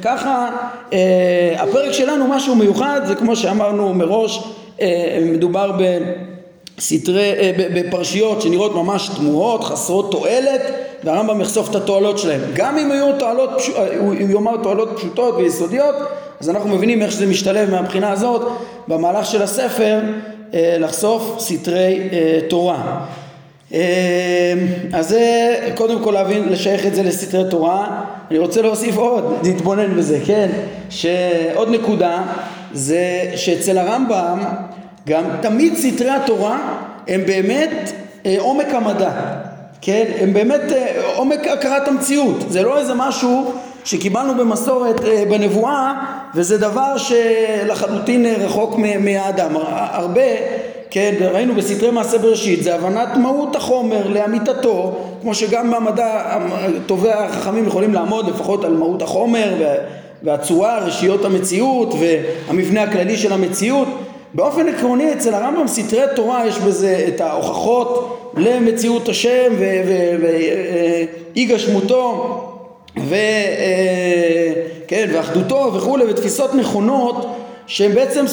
וככה 0.00 0.50
אה, 0.92 1.56
הפרק 1.58 1.92
שלנו 1.92 2.26
משהו 2.26 2.54
מיוחד, 2.54 3.00
זה 3.04 3.14
כמו 3.14 3.36
שאמרנו 3.36 3.94
מראש, 3.94 4.42
אה, 4.80 5.18
מדובר 5.32 5.70
אה, 5.80 7.52
בפרשיות 7.74 8.42
שנראות 8.42 8.74
ממש 8.74 9.10
תמוהות, 9.16 9.64
חסרות 9.64 10.10
תועלת, 10.10 10.62
והרמב"ם 11.04 11.40
יחשוף 11.40 11.70
את 11.70 11.74
התועלות 11.74 12.18
שלהם. 12.18 12.40
גם 12.54 12.78
אם 12.78 12.90
יהיו 12.90 13.18
תועלות, 13.18 13.50
הוא 13.98 14.14
יאמר 14.14 14.56
תועלות 14.62 14.88
פשוטות 14.96 15.34
ויסודיות, 15.34 15.94
אז 16.40 16.50
אנחנו 16.50 16.70
מבינים 16.70 17.02
איך 17.02 17.12
שזה 17.12 17.26
משתלב 17.26 17.70
מהבחינה 17.70 18.12
הזאת 18.12 18.42
במהלך 18.88 19.26
של 19.26 19.42
הספר 19.42 20.00
אה, 20.02 20.35
לחשוף 20.54 21.36
סתרי 21.38 22.08
אה, 22.12 22.38
תורה. 22.48 23.06
אה, 23.74 24.54
אז 24.92 25.08
זה 25.08 25.56
קודם 25.74 26.04
כל 26.04 26.10
להבין, 26.10 26.48
לשייך 26.48 26.86
את 26.86 26.94
זה 26.94 27.02
לסתרי 27.02 27.50
תורה. 27.50 28.04
אני 28.30 28.38
רוצה 28.38 28.62
להוסיף 28.62 28.96
עוד, 28.96 29.38
להתבונן 29.44 29.94
בזה, 29.94 30.18
כן? 30.26 30.48
שעוד 30.90 31.70
נקודה 31.70 32.22
זה 32.72 33.32
שאצל 33.36 33.78
הרמב"ם 33.78 34.38
גם 35.06 35.24
תמיד 35.42 35.74
סתרי 35.76 36.10
התורה 36.10 36.78
הם 37.08 37.20
באמת 37.26 37.92
עומק 38.38 38.74
המדע, 38.74 39.10
כן? 39.80 40.04
הם 40.20 40.32
באמת 40.32 40.60
עומק 41.16 41.46
הכרת 41.46 41.88
המציאות. 41.88 42.36
זה 42.48 42.62
לא 42.62 42.78
איזה 42.78 42.94
משהו 42.94 43.52
שקיבלנו 43.86 44.34
במסורת 44.34 45.04
אה, 45.04 45.24
בנבואה 45.30 45.92
וזה 46.34 46.58
דבר 46.58 46.96
שלחלוטין 46.96 48.26
רחוק 48.26 48.74
מהאדם. 49.00 49.50
הרבה, 49.70 50.22
כן, 50.90 51.14
ראינו 51.20 51.54
בסתרי 51.54 51.90
מעשה 51.90 52.18
בראשית, 52.18 52.62
זה 52.62 52.74
הבנת 52.74 53.16
מהות 53.16 53.56
החומר 53.56 54.08
לאמיתתו, 54.08 54.96
כמו 55.22 55.34
שגם 55.34 55.70
במדע 55.70 56.38
טובי 56.86 57.10
החכמים 57.10 57.66
יכולים 57.66 57.94
לעמוד 57.94 58.28
לפחות 58.28 58.64
על 58.64 58.76
מהות 58.76 59.02
החומר 59.02 59.54
והצורה, 60.22 60.78
רשיות 60.78 61.24
המציאות 61.24 61.94
והמבנה 62.00 62.82
הכללי 62.82 63.16
של 63.16 63.32
המציאות. 63.32 63.88
באופן 64.34 64.68
עקרוני 64.68 65.12
אצל 65.12 65.34
הרמב"ם 65.34 65.68
סתרי 65.68 66.02
תורה 66.16 66.46
יש 66.46 66.58
בזה 66.58 67.04
את 67.08 67.20
ההוכחות 67.20 68.18
למציאות 68.36 69.08
השם 69.08 69.52
ואי 71.34 71.44
גשמותו 71.44 72.55
וכן, 73.06 75.08
ואחדותו 75.12 75.72
וכולי 75.74 76.04
ותפיסות 76.04 76.54
נכונות 76.54 77.36
שהן 77.66 77.94
בעצם 77.94 78.24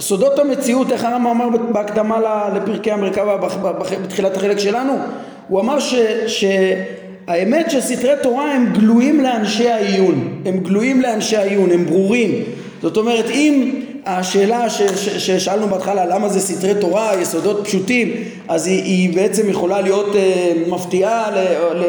סודות 0.00 0.38
המציאות, 0.38 0.92
איך 0.92 1.04
הרמב"ם 1.04 1.26
אמר 1.26 1.48
בהקדמה 1.72 2.48
לפרקי 2.54 2.90
המרכבה 2.90 3.36
בתחילת 4.02 4.36
החלק 4.36 4.58
שלנו? 4.58 4.92
הוא 5.48 5.60
אמר 5.60 5.80
ש, 5.80 5.94
שהאמת 6.26 7.70
שסתרי 7.70 8.14
תורה 8.22 8.54
הם 8.54 8.72
גלויים 8.72 9.20
לאנשי 9.20 9.68
העיון, 9.68 10.42
הם 10.44 10.58
גלויים 10.58 11.00
לאנשי 11.00 11.36
העיון, 11.36 11.70
הם 11.70 11.86
ברורים. 11.86 12.44
זאת 12.82 12.96
אומרת 12.96 13.30
אם 13.30 13.82
השאלה 14.06 14.70
ששאלנו 14.96 15.66
בהתחלה 15.66 16.06
למה 16.06 16.28
זה 16.28 16.40
סתרי 16.40 16.74
תורה, 16.80 17.12
יסודות 17.20 17.64
פשוטים, 17.64 18.12
אז 18.48 18.66
היא, 18.66 18.82
היא 18.82 19.16
בעצם 19.16 19.50
יכולה 19.50 19.80
להיות 19.80 20.16
אה, 20.16 20.52
מפתיעה 20.66 21.30
ל, 21.30 21.38
ל, 21.74 21.82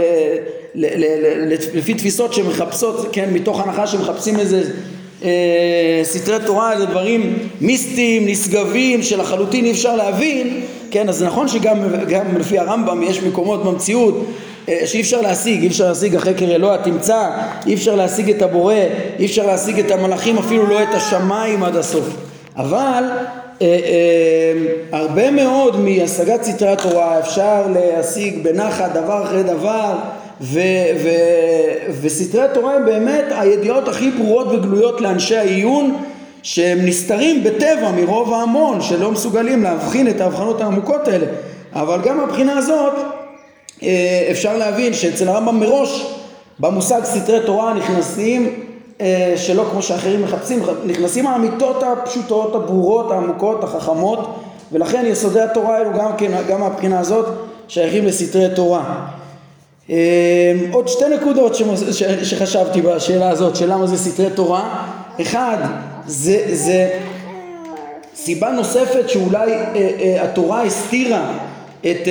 לפי 1.74 1.94
תפיסות 1.94 2.34
שמחפשות, 2.34 3.08
כן, 3.12 3.30
מתוך 3.34 3.60
הנחה 3.60 3.88
שמחפשים 3.88 4.40
איזה 4.40 4.64
אה, 5.24 6.02
סתרי 6.04 6.38
תורה, 6.46 6.74
איזה 6.74 6.86
דברים 6.86 7.38
מיסטיים, 7.62 8.26
נשגבים, 8.26 9.04
שלחלוטין 9.04 9.66
אי 9.66 9.72
אפשר 9.72 9.96
להבין, 9.96 10.62
כן, 10.92 11.10
אז 11.10 11.24
נכון 11.24 11.48
שגם 11.48 11.78
לפי 12.40 12.60
הרמב"ם 12.60 13.04
יש 13.04 13.24
מקומות 13.24 13.64
במציאות 13.64 14.26
אה, 14.70 14.82
שאי 14.86 15.02
אפשר 15.02 15.22
להשיג, 15.22 15.62
אי 15.62 15.68
אפשר 15.68 15.88
להשיג 15.88 16.16
החקר 16.16 16.56
אלוה 16.56 16.78
תמצא, 16.78 17.30
אי 17.68 17.74
אפשר 17.74 17.96
להשיג 17.96 18.30
את 18.30 18.42
הבורא, 18.42 18.76
אי 19.20 19.26
אפשר 19.26 19.46
להשיג 19.46 19.80
את 19.80 19.92
המלאכים, 19.92 20.38
אפילו 20.38 20.68
לא 20.68 20.84
את 20.84 20.94
השמיים 20.94 21.64
עד 21.64 21.76
הסוף. 21.76 22.06
אבל 22.58 23.04
אה, 23.62 23.68
אה, 23.68 24.54
הרבה 24.92 25.32
מאוד 25.32 25.80
מהשגת 25.80 26.44
סתרי 26.44 26.70
התורה 26.70 27.20
אפשר 27.20 27.68
להשיג 27.68 28.44
בנחת 28.44 28.94
דבר 28.94 29.24
אחרי 29.24 29.44
דבר 29.44 29.96
ו, 30.44 30.60
ו, 31.04 31.10
וסתרי 32.02 32.42
התורה 32.42 32.76
הם 32.76 32.86
באמת 32.86 33.26
הידיעות 33.30 33.88
הכי 33.88 34.12
ברורות 34.12 34.48
וגלויות 34.48 35.02
לאנשי 35.02 35.38
העיון 35.38 35.98
שהם 36.44 36.86
נסתרים 36.86 37.44
בטבע 37.44 37.92
מרוב 37.92 38.34
ההמון 38.34 38.82
שלא 38.82 39.12
מסוגלים 39.12 39.64
להבחין 39.64 40.08
את 40.08 40.22
ההבחנות 40.22 40.62
העמוקות 40.62 41.08
האלה 41.08 41.26
אבל 41.74 42.02
גם 42.02 42.18
מהבחינה 42.18 42.58
הזאת 42.58 42.94
אה, 43.84 44.28
אפשר 44.32 44.58
להבין 44.58 44.94
שאצל 44.94 45.28
הרמב"ם 45.28 45.60
מראש 45.60 46.14
במושג 46.60 47.02
סתרי 47.04 47.40
תורה 47.46 47.74
נכנסים 47.74 48.66
אה, 49.02 49.34
שלא 49.36 49.66
כמו 49.72 49.82
שאחרים 49.82 50.24
מחפשים, 50.24 50.64
נכנסים 50.86 51.28
האמיתות 51.28 51.84
הפשוטות, 51.84 52.56
הברורות, 52.56 53.12
העמוקות, 53.12 53.64
החכמות 53.64 54.40
ולכן 54.72 55.06
יסודי 55.06 55.42
התורה 55.42 55.78
האלו 55.78 55.94
גם 55.94 56.18
כן, 56.18 56.32
גם 56.50 56.60
מהבחינה 56.60 57.00
הזאת 57.00 57.26
שייכים 57.68 58.06
לסתרי 58.06 58.48
תורה. 58.56 59.06
אה, 59.90 59.96
עוד 60.72 60.88
שתי 60.88 61.06
נקודות 61.16 61.56
שחשבתי 62.24 62.82
בשאלה 62.82 63.30
הזאת 63.30 63.56
של 63.56 63.74
למה 63.74 63.88
זה 63.88 63.98
סתרי 63.98 64.30
תורה, 64.36 64.86
אחד 65.22 65.58
זה, 66.08 66.46
זה 66.52 67.00
סיבה 68.16 68.52
נוספת 68.52 69.10
שאולי 69.10 69.52
התורה 70.22 70.64
הסתירה 70.64 71.38
את 71.82 72.08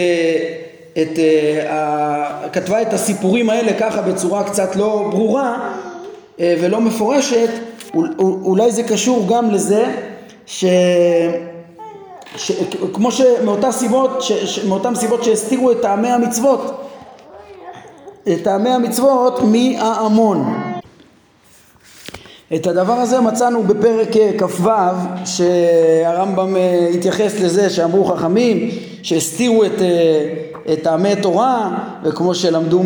את, 0.92 1.18
uh, 1.18 2.48
כתבה 2.52 2.82
את 2.82 2.92
הסיפורים 2.92 3.50
האלה 3.50 3.72
ככה 3.72 4.02
בצורה 4.02 4.44
קצת 4.44 4.76
לא 4.76 5.08
ברורה 5.10 5.74
ולא 6.38 6.80
מפורשת, 6.80 7.48
אולי 8.18 8.72
זה 8.72 8.82
קשור 8.82 9.26
גם 9.28 9.50
לזה 9.50 9.84
ש... 10.46 10.64
ש... 12.36 12.52
כמו 12.92 13.12
שמאותן 13.12 13.72
סיבות, 13.72 14.22
ש... 14.22 14.58
מאותן 14.58 14.94
סיבות 14.94 15.24
שהסתירו 15.24 15.70
את 15.70 15.80
טעמי 15.82 16.08
המצוות, 16.08 16.60
את 16.64 16.70
טעמי 18.42 18.70
המצוות 18.70 19.40
מההמון. 19.42 20.54
את 22.54 22.66
הדבר 22.66 22.92
הזה 22.92 23.20
מצאנו 23.20 23.62
בפרק 23.62 24.16
אה, 24.16 24.30
כ"ו 24.38 24.68
שהרמב"ם 25.24 26.56
התייחס 26.94 27.40
לזה 27.40 27.70
שאמרו 27.70 28.04
חכמים 28.04 28.68
שהסתירו 29.02 29.64
את 29.64 29.80
את 30.72 30.82
טעמי 30.82 31.16
תורה, 31.16 31.78
וכמו 32.02 32.34
שלמדו 32.34 32.80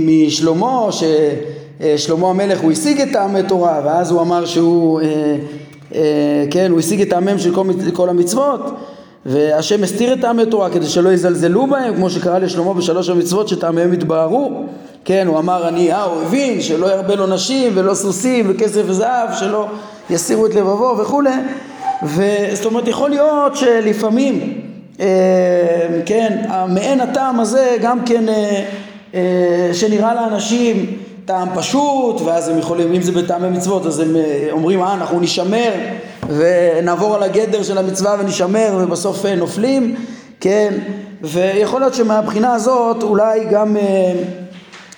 משלמה, 0.00 0.88
ששלמה 0.92 2.30
המלך 2.30 2.60
הוא 2.60 2.72
השיג 2.72 3.00
את 3.00 3.08
טעמי 3.12 3.42
תורה, 3.42 3.80
ואז 3.84 4.10
הוא 4.10 4.20
אמר 4.20 4.44
שהוא, 4.46 5.00
אה, 5.00 5.36
אה, 5.94 6.44
כן, 6.50 6.70
הוא 6.70 6.78
השיג 6.78 7.00
את 7.00 7.10
טעמיהם 7.10 7.38
של 7.38 7.54
כל 7.92 8.08
המצוות, 8.08 8.60
והשם 9.26 9.82
הסתיר 9.82 10.12
את 10.12 10.20
טעמי 10.20 10.46
תורה 10.46 10.70
כדי 10.70 10.86
שלא 10.86 11.08
יזלזלו 11.08 11.66
בהם, 11.66 11.94
כמו 11.94 12.10
שקרה 12.10 12.38
לשלמה 12.38 12.74
בשלוש 12.74 13.08
המצוות 13.08 13.48
שטעמיהם 13.48 13.92
התבהרו. 13.92 14.64
כן, 15.04 15.26
הוא 15.26 15.38
אמר 15.38 15.68
אני, 15.68 15.92
אה, 15.92 16.02
הוא 16.02 16.22
הבין 16.22 16.60
שלא 16.60 16.86
ירבה 16.86 17.14
לו 17.14 17.26
נשים 17.26 17.72
ולא 17.74 17.94
סוסים 17.94 18.46
וכסף 18.48 18.82
וזהב, 18.86 19.28
שלא 19.34 19.66
יסירו 20.10 20.46
את 20.46 20.54
לבבו 20.54 20.96
וכולי. 20.98 21.30
וזאת 22.02 22.64
אומרת, 22.64 22.88
יכול 22.88 23.10
להיות 23.10 23.56
שלפעמים 23.56 24.60
אה, 25.00 26.00
כן, 26.06 26.38
מעין 26.68 27.00
הטעם 27.00 27.40
הזה 27.40 27.76
גם 27.82 28.04
כן 28.04 28.28
אה, 28.28 28.64
אה, 29.14 29.70
שנראה 29.72 30.14
לאנשים 30.14 30.98
טעם 31.30 31.48
פשוט 31.54 32.20
ואז 32.20 32.48
הם 32.48 32.58
יכולים, 32.58 32.92
אם 32.92 33.02
זה 33.02 33.12
בטעמי 33.12 33.48
מצוות 33.48 33.86
אז 33.86 34.00
הם 34.00 34.16
אומרים 34.50 34.82
אה 34.82 34.94
אנחנו 34.94 35.20
נשמר 35.20 35.70
ונעבור 36.28 37.14
על 37.14 37.22
הגדר 37.22 37.62
של 37.62 37.78
המצווה 37.78 38.16
ונשמר 38.20 38.78
ובסוף 38.80 39.26
נופלים, 39.26 39.96
כן, 40.40 40.74
ויכול 41.22 41.80
להיות 41.80 41.94
שמהבחינה 41.94 42.54
הזאת 42.54 43.02
אולי 43.02 43.44
גם 43.50 43.76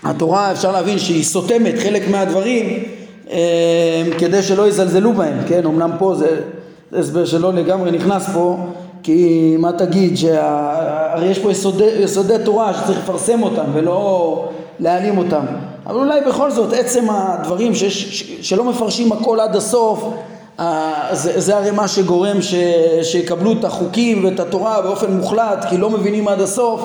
התורה 0.03 0.53
אפשר 0.53 0.73
להבין 0.73 0.99
שהיא 0.99 1.25
סותמת 1.25 1.75
חלק 1.79 2.03
מהדברים 2.09 2.85
כדי 4.19 4.43
שלא 4.43 4.69
יזלזלו 4.69 5.13
בהם, 5.13 5.39
כן, 5.49 5.67
אמנם 5.67 5.91
פה 5.99 6.15
זה 6.15 6.41
הסבר 6.93 7.25
שלא 7.25 7.53
לגמרי 7.53 7.91
נכנס 7.91 8.29
פה 8.35 8.57
כי 9.03 9.55
מה 9.59 9.73
תגיד, 9.73 10.17
שהרי 10.17 11.27
יש 11.27 11.39
פה 11.39 11.51
יסודי, 11.51 11.85
יסודי 11.85 12.35
תורה 12.45 12.75
שצריך 12.75 12.99
לפרסם 12.99 13.43
אותם 13.43 13.65
ולא 13.75 14.49
להעלים 14.81 15.19
אותם 15.19 15.45
אבל 15.87 15.97
אולי 15.97 16.21
בכל 16.21 16.51
זאת 16.51 16.73
עצם 16.73 17.11
הדברים 17.11 17.75
שיש, 17.75 18.23
שלא 18.43 18.65
מפרשים 18.65 19.13
הכל 19.13 19.41
עד 19.41 19.57
הסוף 19.57 20.05
זה, 21.13 21.41
זה 21.41 21.57
הרי 21.57 21.71
מה 21.71 21.89
שגורם 21.89 22.43
ש, 22.43 22.55
שיקבלו 23.03 23.53
את 23.53 23.65
החוקים 23.65 24.25
ואת 24.25 24.41
התורה 24.41 24.83
באופן 24.83 25.13
מוחלט 25.13 25.65
כי 25.69 25.77
לא 25.77 25.91
מבינים 25.91 26.29
עד 26.29 26.41
הסוף 26.41 26.83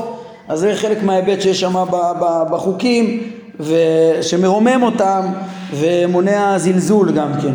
אז 0.47 0.60
זה 0.60 0.73
חלק 0.75 1.03
מההיבט 1.03 1.41
שיש 1.41 1.60
שם 1.60 1.73
בחוקים 2.51 3.31
ושמרומם 3.60 4.83
אותם 4.83 5.21
ומונע 5.73 6.57
זלזול 6.57 7.12
גם 7.12 7.33
כן 7.41 7.53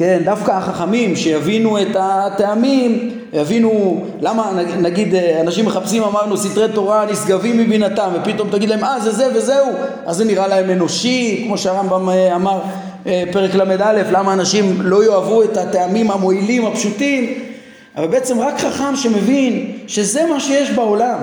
כן, 0.00 0.22
דווקא 0.24 0.50
החכמים 0.50 1.16
שיבינו 1.16 1.82
את 1.82 1.96
הטעמים, 1.98 3.10
יבינו 3.32 4.04
למה 4.20 4.52
נגיד 4.80 5.14
אנשים 5.40 5.66
מחפשים 5.66 6.02
אמרנו 6.02 6.36
סתרי 6.36 6.68
תורה 6.74 7.06
נשגבים 7.12 7.58
מבינתם 7.58 8.10
ופתאום 8.14 8.48
תגיד 8.50 8.68
להם 8.68 8.84
אה 8.84 9.00
זה 9.00 9.10
זה 9.10 9.28
וזהו. 9.34 9.66
אז 10.06 10.16
זה 10.16 10.24
נראה 10.24 10.48
להם 10.48 10.70
אנושי 10.70 11.42
כמו 11.46 11.58
שהרמב"ם 11.58 12.08
אה, 12.08 12.36
אמר 12.36 12.60
אה, 13.06 13.24
פרק 13.32 13.54
ל"א 13.54 13.92
למה 14.10 14.32
אנשים 14.32 14.76
לא 14.82 15.04
יאהבו 15.04 15.42
את 15.42 15.56
הטעמים 15.56 16.10
המועילים 16.10 16.66
הפשוטים? 16.66 17.34
אבל 17.96 18.06
בעצם 18.06 18.40
רק 18.40 18.58
חכם 18.58 18.96
שמבין 18.96 19.72
שזה 19.86 20.26
מה 20.26 20.40
שיש 20.40 20.70
בעולם 20.70 21.18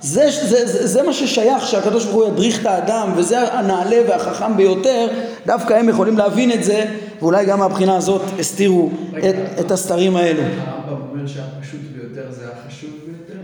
זה, 0.00 0.30
זה, 0.30 0.66
זה, 0.66 0.86
זה 0.86 1.02
מה 1.02 1.12
ששייך 1.12 1.66
שהקדוש 1.66 2.04
ברוך 2.04 2.16
הוא 2.16 2.32
ידריך 2.32 2.60
את 2.60 2.66
האדם 2.66 3.12
וזה 3.16 3.52
הנעלה 3.52 3.96
והחכם 4.08 4.56
ביותר 4.56 5.08
דווקא 5.46 5.74
הם 5.74 5.88
יכולים 5.88 6.18
להבין 6.18 6.52
את 6.52 6.64
זה 6.64 6.84
ואולי 7.24 7.46
גם 7.46 7.58
מהבחינה 7.58 7.96
הזאת 7.96 8.22
הסתירו 8.38 8.90
את, 9.18 9.34
את 9.60 9.70
הסתרים 9.70 10.16
האלו. 10.16 10.42
הרמב"ם 10.42 11.02
אומר 11.10 11.26
שהפשוט 11.26 11.80
ביותר 11.92 12.30
זה 12.30 12.44
החשוב 12.52 12.90
ביותר? 13.06 13.40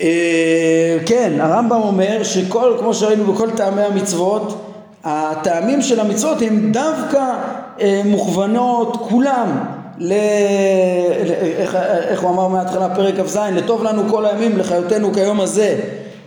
אה, 0.00 0.98
כן, 1.06 1.40
הרמב"ם 1.40 1.80
אומר 1.82 2.22
שכל, 2.22 2.76
כמו 2.78 2.94
שראינו 2.94 3.32
בכל 3.32 3.50
טעמי 3.50 3.82
המצוות 3.82 4.64
הטעמים 5.04 5.82
של 5.82 6.00
המצוות 6.00 6.42
הם 6.42 6.72
דווקא 6.72 7.34
אה, 7.80 8.02
מוכוונות 8.04 8.96
כולם 9.08 9.48
ל... 9.98 10.12
איך, 11.58 11.74
איך 12.08 12.20
הוא 12.20 12.30
אמר 12.30 12.48
מההתחלה 12.48 12.94
פרק 12.94 13.14
כ"ז 13.20 13.36
לטוב 13.52 13.82
לנו 13.82 14.02
כל 14.10 14.26
הימים 14.26 14.58
לחיותנו 14.58 15.14
כיום 15.14 15.40
הזה 15.40 15.80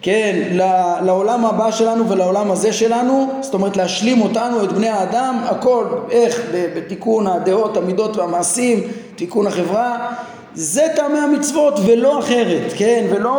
כן, 0.04 0.58
לעולם 1.02 1.46
הבא 1.46 1.72
שלנו 1.72 2.10
ולעולם 2.10 2.52
הזה 2.52 2.74
שלנו, 2.74 3.28
זאת 3.42 3.54
אומרת 3.54 3.78
להשלים 3.78 4.22
אותנו, 4.22 4.64
את 4.64 4.72
בני 4.72 4.90
האדם, 4.90 5.42
הכל, 5.46 5.86
איך, 6.12 6.42
בתיקון 6.76 7.28
הדעות, 7.28 7.78
המידות 7.78 8.18
והמעשים, 8.18 8.80
תיקון 9.16 9.48
החברה, 9.48 10.12
זה 10.56 10.84
טעמי 10.96 11.20
המצוות 11.20 11.80
ולא 11.86 12.20
אחרת, 12.20 12.74
כן, 12.76 13.06
ולא, 13.10 13.32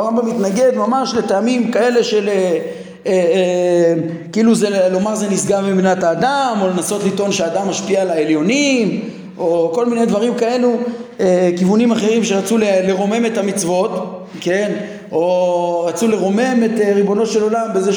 הרמב"ם 0.00 0.26
מתנגד 0.26 0.76
ממש 0.76 1.14
לטעמים 1.14 1.70
כאלה 1.70 2.04
של 2.04 2.28
אה, 2.28 2.34
אה, 2.34 3.12
אה, 3.12 3.94
כאילו 4.32 4.54
זה, 4.54 4.88
לומר 4.92 5.14
זה 5.14 5.30
נשגב 5.30 5.60
ממדינת 5.60 6.02
האדם, 6.02 6.58
או 6.62 6.68
לנסות 6.68 7.04
לטעון 7.04 7.32
שהאדם 7.32 7.68
משפיע 7.68 8.02
על 8.02 8.10
העליונים, 8.10 9.08
או 9.38 9.70
כל 9.74 9.86
מיני 9.86 10.06
דברים 10.06 10.34
כאלו, 10.34 10.72
אה, 11.20 11.50
כיוונים 11.58 11.92
אחרים 11.92 12.24
שרצו 12.24 12.58
לרומם 12.58 13.26
את 13.26 13.38
המצוות, 13.38 14.20
כן, 14.40 14.72
או 15.14 15.84
רצו 15.88 16.08
לרומם 16.08 16.62
את 16.64 16.80
אה, 16.80 16.92
ריבונו 16.94 17.26
של 17.26 17.42
עולם 17.42 17.66
בזה 17.74 17.90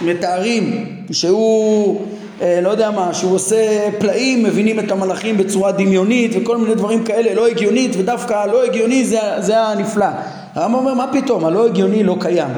שמתארים 0.00 0.86
שהוא 1.10 2.00
אה, 2.42 2.60
לא 2.62 2.68
יודע 2.68 2.90
מה, 2.90 3.14
שהוא 3.14 3.34
עושה 3.34 3.88
פלאים, 3.98 4.42
מבינים 4.42 4.80
את 4.80 4.90
המלאכים 4.90 5.36
בצורה 5.36 5.72
דמיונית 5.72 6.32
וכל 6.34 6.56
מיני 6.56 6.74
דברים 6.74 7.04
כאלה, 7.04 7.34
לא 7.34 7.46
הגיונית, 7.46 7.90
ודווקא 7.98 8.34
הלא 8.34 8.64
הגיוני 8.64 9.04
זה, 9.04 9.18
זה 9.38 9.60
הנפלא. 9.60 10.06
הרמב"ם 10.54 10.74
אומר, 10.74 10.94
מה 10.94 11.06
פתאום, 11.12 11.44
הלא 11.44 11.66
הגיוני 11.66 12.02
לא 12.02 12.16
קיים. 12.20 12.50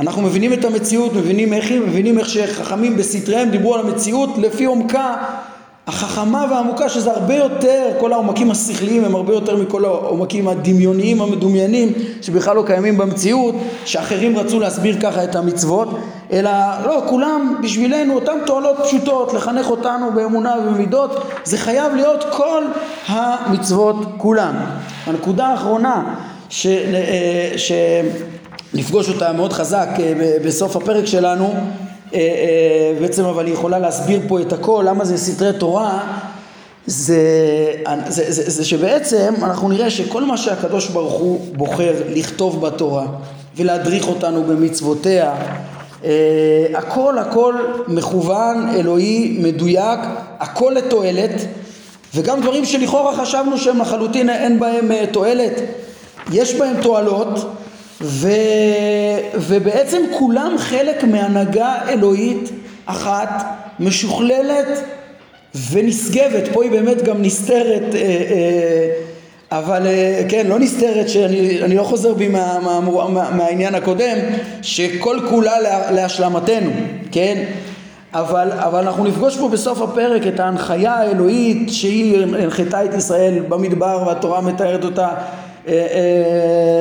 אנחנו 0.00 0.22
מבינים 0.22 0.52
את 0.52 0.64
המציאות, 0.64 1.12
מבינים 1.14 1.52
איך 1.52 1.70
היא, 1.70 1.80
מבינים 1.80 2.18
איך 2.18 2.28
שחכמים 2.28 2.96
בסתריהם 2.96 3.50
דיברו 3.50 3.74
על 3.74 3.80
המציאות 3.80 4.30
לפי 4.38 4.64
עומקה 4.64 5.16
החכמה 5.86 6.46
והעמוקה 6.50 6.88
שזה 6.88 7.10
הרבה 7.10 7.34
יותר, 7.34 7.90
כל 8.00 8.12
העומקים 8.12 8.50
השכליים 8.50 9.04
הם 9.04 9.14
הרבה 9.14 9.32
יותר 9.32 9.56
מכל 9.56 9.84
העומקים 9.84 10.48
הדמיוניים 10.48 11.22
המדומיינים 11.22 11.92
שבכלל 12.22 12.56
לא 12.56 12.62
קיימים 12.66 12.98
במציאות, 12.98 13.54
שאחרים 13.84 14.38
רצו 14.38 14.60
להסביר 14.60 15.00
ככה 15.00 15.24
את 15.24 15.36
המצוות, 15.36 15.88
אלא 16.32 16.50
לא, 16.84 17.02
כולם 17.08 17.56
בשבילנו 17.62 18.14
אותן 18.14 18.38
תועלות 18.46 18.76
פשוטות, 18.84 19.32
לחנך 19.32 19.70
אותנו 19.70 20.12
באמונה 20.14 20.54
ובמידות, 20.58 21.24
זה 21.44 21.58
חייב 21.58 21.94
להיות 21.94 22.24
כל 22.30 22.62
המצוות 23.06 23.96
כולם. 24.16 24.54
הנקודה 25.06 25.46
האחרונה 25.46 26.14
ש, 26.48 26.66
אה, 26.66 27.52
שנפגוש 28.72 29.08
אותה 29.08 29.32
מאוד 29.32 29.52
חזק 29.52 29.88
אה, 29.98 30.36
בסוף 30.44 30.76
הפרק 30.76 31.06
שלנו 31.06 31.54
בעצם 33.00 33.24
אבל 33.24 33.46
היא 33.46 33.54
יכולה 33.54 33.78
להסביר 33.78 34.20
פה 34.28 34.40
את 34.40 34.52
הכל, 34.52 34.84
למה 34.88 35.04
זה 35.04 35.16
סתרי 35.16 35.52
תורה, 35.58 36.00
זה, 36.86 37.16
זה, 38.08 38.32
זה, 38.32 38.50
זה 38.50 38.64
שבעצם 38.64 39.34
אנחנו 39.42 39.68
נראה 39.68 39.90
שכל 39.90 40.24
מה 40.24 40.36
שהקדוש 40.36 40.88
ברוך 40.88 41.12
הוא 41.12 41.40
בוחר 41.56 41.92
לכתוב 42.08 42.66
בתורה 42.66 43.06
ולהדריך 43.56 44.08
אותנו 44.08 44.44
במצוותיה, 44.44 45.34
אה, 46.04 46.66
הכל 46.74 47.18
הכל 47.18 47.54
מכוון, 47.88 48.68
אלוהי, 48.74 49.38
מדויק, 49.42 50.00
הכל 50.40 50.72
לתועלת, 50.76 51.32
וגם 52.14 52.40
דברים 52.40 52.64
שלכאורה 52.64 53.16
חשבנו 53.16 53.58
שהם 53.58 53.80
לחלוטין 53.80 54.30
אין 54.30 54.60
בהם 54.60 54.90
תועלת, 55.12 55.52
יש 56.32 56.54
בהם 56.54 56.82
תועלות, 56.82 57.50
ו... 58.00 58.28
ובעצם 59.34 60.02
כולם 60.18 60.54
חלק 60.58 61.04
מהנהגה 61.04 61.74
אלוהית 61.88 62.50
אחת, 62.86 63.44
משוכללת 63.80 64.84
ונשגבת, 65.70 66.48
פה 66.52 66.62
היא 66.62 66.70
באמת 66.70 67.02
גם 67.02 67.22
נסתרת, 67.22 67.94
אה, 67.94 68.00
אה, 68.00 68.92
אבל 69.52 69.86
אה, 69.86 70.22
כן, 70.28 70.46
לא 70.46 70.58
נסתרת, 70.58 71.08
שאני 71.08 71.76
לא 71.76 71.82
חוזר 71.82 72.14
בי 72.14 72.28
מה, 72.28 72.58
מה, 72.62 72.80
מה, 73.08 73.30
מהעניין 73.30 73.74
הקודם, 73.74 74.18
שכל 74.62 75.18
כולה 75.30 75.60
לה, 75.60 75.90
להשלמתנו, 75.90 76.70
כן? 77.12 77.44
אבל, 78.14 78.52
אבל 78.52 78.80
אנחנו 78.80 79.04
נפגוש 79.04 79.36
פה 79.36 79.48
בסוף 79.48 79.80
הפרק 79.82 80.26
את 80.26 80.40
ההנחיה 80.40 80.94
האלוהית 80.94 81.72
שהיא 81.72 82.22
הנחתה 82.22 82.84
את 82.84 82.94
ישראל 82.94 83.38
במדבר 83.48 84.02
והתורה 84.06 84.40
מתארת 84.40 84.84
אותה 84.84 85.08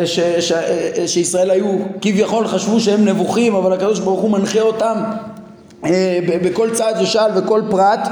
ש, 0.06 0.20
ש, 0.20 0.52
אה, 0.52 1.08
שישראל 1.08 1.52
היו 1.52 1.78
כביכול 2.02 2.48
חשבו 2.48 2.80
שהם 2.80 3.06
נבוכים 3.06 3.56
אבל 3.56 3.74
הקדוש 3.74 4.00
ברוך 4.00 4.20
הוא 4.20 4.32
מנחה 4.32 4.62
אותם 4.62 5.04
בכל 6.44 6.70
צעד 6.74 7.02
ושעל 7.02 7.32
וכל 7.36 7.62
פרט. 7.70 8.10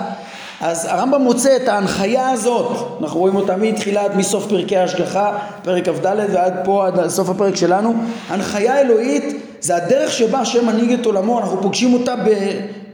אז 0.62 0.86
הרמב"ם 0.86 1.22
מוצא 1.22 1.56
את 1.56 1.68
ההנחיה 1.68 2.30
הזאת, 2.30 2.72
אנחנו 3.02 3.20
רואים 3.20 3.36
אותה 3.36 3.56
מתחילת, 3.56 4.16
מסוף 4.16 4.48
פרקי 4.48 4.78
ההשגחה, 4.78 5.38
פרק 5.64 5.90
כ"ד 5.90 6.06
ועד 6.34 6.54
פה, 6.64 6.88
עד 6.88 7.08
סוף 7.08 7.30
הפרק 7.30 7.56
שלנו, 7.56 7.94
הנחיה 8.30 8.80
אלוהית 8.82 9.44
זה 9.62 9.76
הדרך 9.76 10.12
שבה 10.12 10.40
השם 10.40 10.66
מנהיג 10.66 11.00
את 11.00 11.06
עולמו, 11.06 11.40
אנחנו 11.40 11.62
פוגשים 11.62 11.94
אותה 11.94 12.16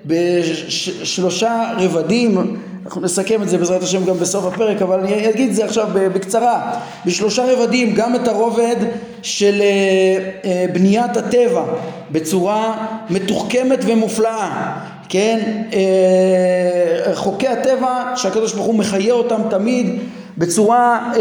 בשלושה 0.05 1.71
רבדים 1.77 2.57
אנחנו 2.85 3.01
נסכם 3.01 3.41
את 3.41 3.49
זה 3.49 3.57
בעזרת 3.57 3.83
השם 3.83 4.05
גם 4.05 4.17
בסוף 4.17 4.45
הפרק, 4.45 4.81
אבל 4.81 4.99
אני 4.99 5.29
אגיד 5.29 5.49
את 5.49 5.55
זה 5.55 5.65
עכשיו 5.65 5.87
בקצרה. 5.93 6.79
בשלושה 7.05 7.53
רבדים, 7.53 7.93
גם 7.95 8.15
את 8.15 8.27
הרובד 8.27 8.75
של 9.21 9.61
אה, 9.61 10.29
אה, 10.45 10.65
בניית 10.73 11.17
הטבע 11.17 11.63
בצורה 12.11 12.87
מתוחכמת 13.09 13.79
ומופלאה, 13.85 14.73
כן? 15.09 15.39
אה, 15.73 17.15
חוקי 17.15 17.47
הטבע 17.47 18.13
שהקדוש 18.15 18.53
ברוך 18.53 18.67
הוא 18.67 18.75
מחיה 18.75 19.13
אותם 19.13 19.41
תמיד 19.49 19.99
בצורה 20.37 21.11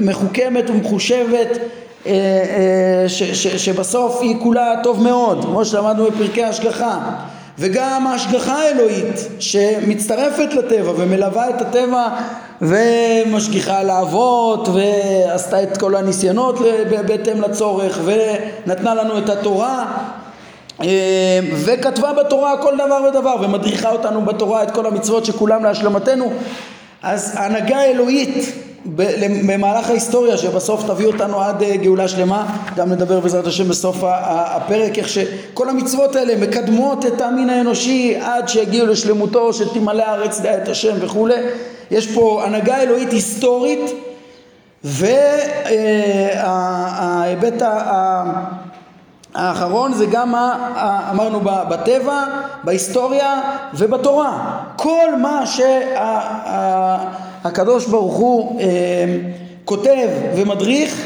מחוכמת 0.00 0.70
ומחושבת 0.70 1.58
שבסוף 3.56 4.18
היא 4.20 4.36
כולה 4.42 4.74
טוב 4.82 5.02
מאוד, 5.02 5.44
כמו 5.44 5.64
שלמדנו 5.64 6.04
בפרקי 6.04 6.44
ההשגחה. 6.44 6.98
וגם 7.58 8.06
ההשגחה 8.06 8.54
האלוהית 8.62 9.28
שמצטרפת 9.40 10.54
לטבע 10.54 10.92
ומלווה 10.96 11.50
את 11.50 11.60
הטבע 11.60 12.08
ומשגיחה 12.60 13.78
על 13.78 13.90
האבות 13.90 14.68
ועשתה 14.68 15.62
את 15.62 15.76
כל 15.76 15.96
הניסיונות 15.96 16.58
בהתאם 17.06 17.40
לצורך 17.40 18.00
ונתנה 18.04 18.94
לנו 18.94 19.18
את 19.18 19.28
התורה 19.28 19.86
אה, 20.82 21.40
וכתבה 21.64 22.12
בתורה 22.12 22.62
כל 22.62 22.74
דבר 22.74 23.00
ודבר 23.08 23.36
ומדריכה 23.42 23.90
אותנו 23.90 24.24
בתורה 24.24 24.62
את 24.62 24.70
כל 24.70 24.86
המצוות 24.86 25.24
שכולם 25.24 25.64
להשלמתנו. 25.64 26.32
אז 27.02 27.36
ההנהגה 27.36 27.76
האלוהית 27.76 28.65
במהלך 29.46 29.90
ההיסטוריה 29.90 30.36
שבסוף 30.36 30.86
תביא 30.86 31.06
אותנו 31.06 31.40
עד 31.40 31.62
אה, 31.62 31.76
גאולה 31.76 32.08
שלמה 32.08 32.46
גם 32.76 32.92
נדבר 32.92 33.20
בעזרת 33.20 33.46
השם 33.46 33.68
בסוף 33.68 33.96
הפרק 34.04 34.98
איך 34.98 35.08
שכל 35.08 35.68
המצוות 35.68 36.16
האלה 36.16 36.46
מקדמות 36.46 37.06
את 37.06 37.20
המין 37.20 37.50
האנושי 37.50 38.16
עד 38.22 38.48
שיגיעו 38.48 38.86
לשלמותו 38.86 39.52
שתמלא 39.52 40.02
הארץ 40.02 40.40
דעה 40.40 40.62
את 40.62 40.68
השם 40.68 40.96
וכולי 41.00 41.34
יש 41.90 42.14
פה 42.14 42.42
הנהגה 42.44 42.76
אלוהית 42.76 43.12
היסטורית 43.12 43.90
וההיבט 44.84 46.42
אה, 47.62 48.22
האחרון 49.34 49.92
זה 49.92 50.06
גם 50.06 50.32
מה 50.32 50.72
אמרנו 51.10 51.40
בטבע, 51.40 52.24
בהיסטוריה 52.64 53.40
ובתורה. 53.74 54.60
כל 54.76 55.16
מה 55.22 55.42
שהקדוש 57.46 57.86
ברוך 57.86 58.14
הוא 58.14 58.60
אה, 58.60 58.66
כותב 59.64 60.08
ומדריך, 60.36 61.02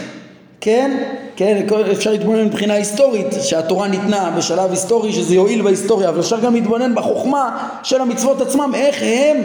כן, 0.60 1.02
כן, 1.36 1.66
אפשר 1.92 2.10
להתבונן 2.10 2.44
מבחינה 2.44 2.74
היסטורית 2.74 3.26
שהתורה 3.42 3.88
ניתנה 3.88 4.34
בשלב 4.36 4.70
היסטורי 4.70 5.12
שזה 5.12 5.34
יועיל 5.34 5.62
בהיסטוריה, 5.62 6.08
אבל 6.08 6.20
אפשר 6.20 6.40
גם 6.40 6.54
להתבונן 6.54 6.94
בחוכמה 6.94 7.68
של 7.82 8.00
המצוות 8.00 8.40
עצמם, 8.40 8.72
איך 8.74 9.02
הם, 9.02 9.36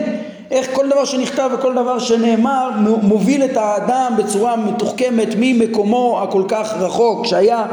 איך 0.51 0.67
כל 0.73 0.89
דבר 0.89 1.05
שנכתב 1.05 1.49
וכל 1.53 1.73
דבר 1.73 1.99
שנאמר 1.99 2.69
מוביל 3.01 3.43
את 3.43 3.57
האדם 3.57 4.13
בצורה 4.17 4.55
מתוחכמת 4.55 5.35
ממקומו 5.39 6.21
הכל 6.23 6.43
כך 6.47 6.73
רחוק 6.79 7.25
שהיה 7.25 7.65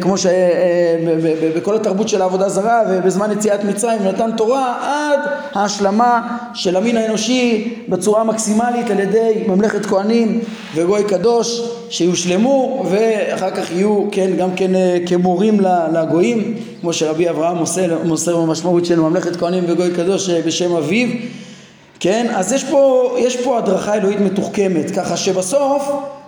כמו 0.00 0.18
שבכל 0.18 1.70
אה, 1.72 1.76
התרבות 1.76 2.08
של 2.08 2.22
העבודה 2.22 2.48
זרה 2.48 2.82
ובזמן 2.90 3.32
יציאת 3.32 3.64
מצרים 3.64 4.02
נתן 4.02 4.30
תורה 4.36 4.76
עד 4.82 5.20
ההשלמה 5.52 6.36
של 6.54 6.76
המין 6.76 6.96
האנושי 6.96 7.74
בצורה 7.88 8.24
מקסימלית 8.24 8.90
על 8.90 9.00
ידי 9.00 9.44
ממלכת 9.46 9.86
כהנים 9.86 10.40
וגוי 10.74 11.04
קדוש 11.04 11.60
שיושלמו 11.90 12.86
ואחר 12.90 13.50
כך 13.50 13.72
יהיו 13.72 14.04
כן 14.12 14.30
גם 14.38 14.54
כן 14.56 14.70
כמורים 15.06 15.60
לגויים 15.92 16.54
כמו 16.80 16.92
שרבי 16.92 17.28
אברהם 17.28 17.56
מוסר, 17.56 17.98
מוסר 18.04 18.36
במשמעות 18.36 18.84
של 18.84 19.00
ממלכת 19.00 19.36
כהנים 19.36 19.64
וגוי 19.66 19.90
קדוש 19.90 20.30
בשם 20.30 20.76
אביו. 20.76 21.08
כן 22.00 22.26
אז 22.34 22.52
יש 22.52 22.64
פה, 22.64 23.14
יש 23.18 23.36
פה 23.36 23.58
הדרכה 23.58 23.94
אלוהית 23.94 24.20
מתוחכמת 24.20 24.90
ככה 24.90 25.16
שבסוף 25.16 25.90
אה, 25.90 26.23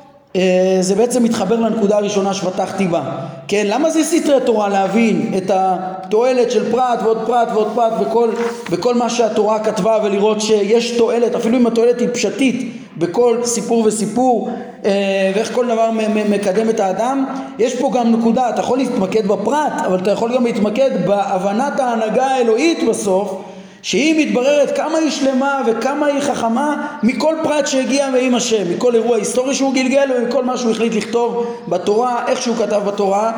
זה 0.81 0.94
בעצם 0.94 1.22
מתחבר 1.22 1.61
לנקודה 1.61 1.96
הראשונה 1.96 2.35
שפתחתי 2.35 2.87
בה. 2.87 3.03
כן, 3.49 3.66
למה 3.68 3.90
זה 3.90 4.05
סתרי 4.05 4.40
תורה 4.44 4.68
להבין 4.68 5.33
את 5.37 5.51
התועלת 5.55 6.51
של 6.51 6.72
פרט 6.72 6.99
ועוד 7.03 7.18
פרט 7.27 7.49
ועוד 7.55 7.68
פרט 7.75 7.92
וכל, 8.01 8.31
וכל 8.70 8.94
מה 8.94 9.11
שהתורה 9.11 9.59
כתבה 9.59 9.99
ולראות 10.05 10.40
שיש 10.40 10.90
תועלת, 10.90 11.35
אפילו 11.35 11.59
אם 11.59 11.66
התועלת 11.66 12.01
היא 12.01 12.09
פשטית, 12.12 12.72
בכל 12.99 13.38
סיפור 13.44 13.83
וסיפור 13.87 14.51
אה, 14.85 15.33
ואיך 15.35 15.55
כל 15.55 15.66
דבר 15.66 15.90
מקדם 16.31 16.68
את 16.68 16.81
האדם 16.81 17.25
יש 17.59 17.77
פה 17.77 17.90
גם 17.94 18.12
נקודה 18.12 18.49
אתה 18.49 18.61
יכול 18.61 18.79
להתמקד 18.79 19.27
בפרט 19.27 19.72
אבל 19.87 19.99
אתה 19.99 20.11
יכול 20.11 20.35
גם 20.35 20.44
להתמקד 20.44 20.90
בהבנת 21.07 21.81
ההנהגה 21.81 22.27
האלוהית 22.27 22.88
בסוף 22.88 23.42
שהיא 23.83 24.27
מתבררת 24.27 24.77
כמה 24.77 24.99
היא 24.99 25.11
שלמה 25.11 25.62
וכמה 25.67 26.07
היא 26.07 26.21
חכמה 26.21 26.87
מכל 27.03 27.35
פרט 27.43 27.67
שהגיע 27.67 28.09
ועם 28.15 28.35
השם, 28.35 28.71
מכל 28.77 28.95
אירוע 28.95 29.17
היסטורי 29.17 29.55
שהוא 29.55 29.75
גלגל 29.75 30.09
ומכל 30.19 30.45
מה 30.45 30.57
שהוא 30.57 30.71
החליט 30.71 30.95
לכתוב 30.95 31.57
בתורה, 31.69 32.25
איך 32.29 32.43
שהוא 32.43 32.57
כתב 32.57 32.83
בתורה. 32.87 33.33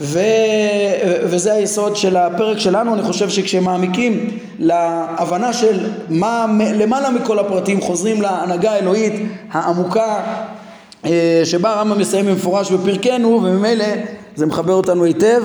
ו... 0.00 0.20
וזה 1.22 1.52
היסוד 1.52 1.96
של 1.96 2.16
הפרק 2.16 2.58
שלנו, 2.58 2.94
אני 2.94 3.02
חושב 3.02 3.28
שכשמעמיקים 3.28 4.38
להבנה 4.58 5.52
של 5.52 5.90
מה 6.08 6.46
למעלה 6.74 7.10
מכל 7.10 7.38
הפרטים 7.38 7.80
חוזרים 7.80 8.22
להנהגה 8.22 8.72
האלוהית 8.72 9.12
העמוקה 9.52 10.20
אה, 11.04 11.42
שבה 11.44 11.70
הרמב"ם 11.72 11.98
מסיים 11.98 12.26
במפורש 12.26 12.72
בפרקנו 12.72 13.28
וממילא 13.28 13.84
זה 14.36 14.46
מחבר 14.46 14.74
אותנו 14.74 15.04
היטב 15.04 15.42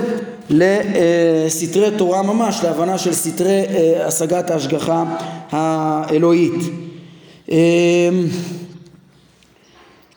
לסתרי 0.50 1.92
תורה 1.98 2.22
ממש, 2.22 2.64
להבנה 2.64 2.98
של 2.98 3.14
סתרי 3.14 3.62
אה, 3.70 4.08
השגת 4.08 4.52
ההשגחה 4.52 5.04
האלוהית. 5.52 6.64
אה, 7.52 7.58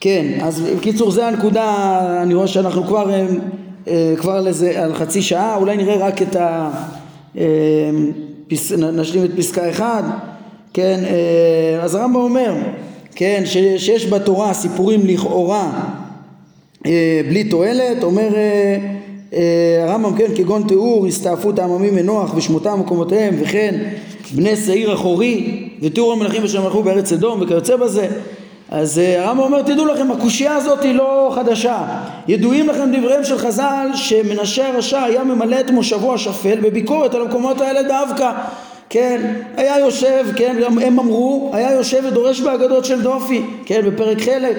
כן, 0.00 0.38
אז 0.42 0.60
בקיצור 0.60 1.10
זה 1.10 1.26
הנקודה, 1.26 1.98
אני 2.22 2.34
רואה 2.34 2.46
שאנחנו 2.46 2.84
כבר, 2.84 3.10
כבר 4.16 4.40
לזה, 4.40 4.82
על 4.82 4.94
חצי 4.94 5.22
שעה, 5.22 5.56
אולי 5.56 5.76
נראה 5.76 5.96
רק 5.96 6.22
את 6.22 6.36
ה... 6.36 6.70
נשלים 8.78 9.24
את 9.24 9.30
פסקה 9.36 9.70
אחד, 9.70 10.02
כן, 10.72 11.00
אז 11.82 11.94
הרמב"ם 11.94 12.20
אומר 12.20 12.54
כן, 13.14 13.42
שיש 13.76 14.06
בתורה 14.06 14.54
סיפורים 14.54 15.06
לכאורה 15.06 15.70
אה, 15.74 16.03
בלי 17.28 17.44
תועלת, 17.44 18.02
אומר 18.02 18.34
אה, 18.34 18.76
אה, 19.34 19.84
הרמב"ם 19.84 20.16
כן 20.16 20.34
כגון 20.36 20.62
תיאור 20.68 21.06
הסתעפות 21.06 21.58
העממים 21.58 21.94
מנוח 21.94 22.34
ושמותם 22.34 22.72
ומקומותיהם 22.72 23.34
וכן 23.40 23.74
בני 24.34 24.56
שעיר 24.56 24.94
אחורי 24.94 25.68
ותיאור 25.82 26.12
המלכים 26.12 26.44
אשר 26.44 26.62
מלכו 26.62 26.82
בארץ 26.82 27.12
אדום 27.12 27.42
וכיוצא 27.42 27.76
בזה. 27.76 28.08
אז 28.70 28.98
הרמב"ם 28.98 29.42
אומר 29.42 29.62
תדעו 29.62 29.86
לכם 29.86 30.10
הקושייה 30.10 30.56
הזאת 30.56 30.82
היא 30.82 30.94
לא 30.94 31.32
חדשה. 31.34 31.78
ידועים 32.28 32.68
לכם 32.68 32.90
דבריהם 32.92 33.24
של 33.24 33.38
חז"ל 33.38 33.88
שמנשה 33.94 34.68
הרשע 34.68 35.02
היה 35.02 35.24
ממלא 35.24 35.60
את 35.60 35.70
מושבו 35.70 36.14
השפל 36.14 36.60
בביקורת 36.60 37.14
על 37.14 37.22
המקומות 37.22 37.60
האלה 37.60 37.82
דווקא 37.82 38.32
כן, 38.90 39.34
היה 39.56 39.78
יושב, 39.78 40.24
כן, 40.36 40.56
הם 40.82 40.98
אמרו, 40.98 41.50
היה 41.52 41.72
יושב 41.72 42.02
ודורש 42.08 42.40
באגדות 42.40 42.84
של 42.84 43.02
דופי, 43.02 43.42
כן, 43.66 43.80
בפרק 43.86 44.20
חלק, 44.20 44.56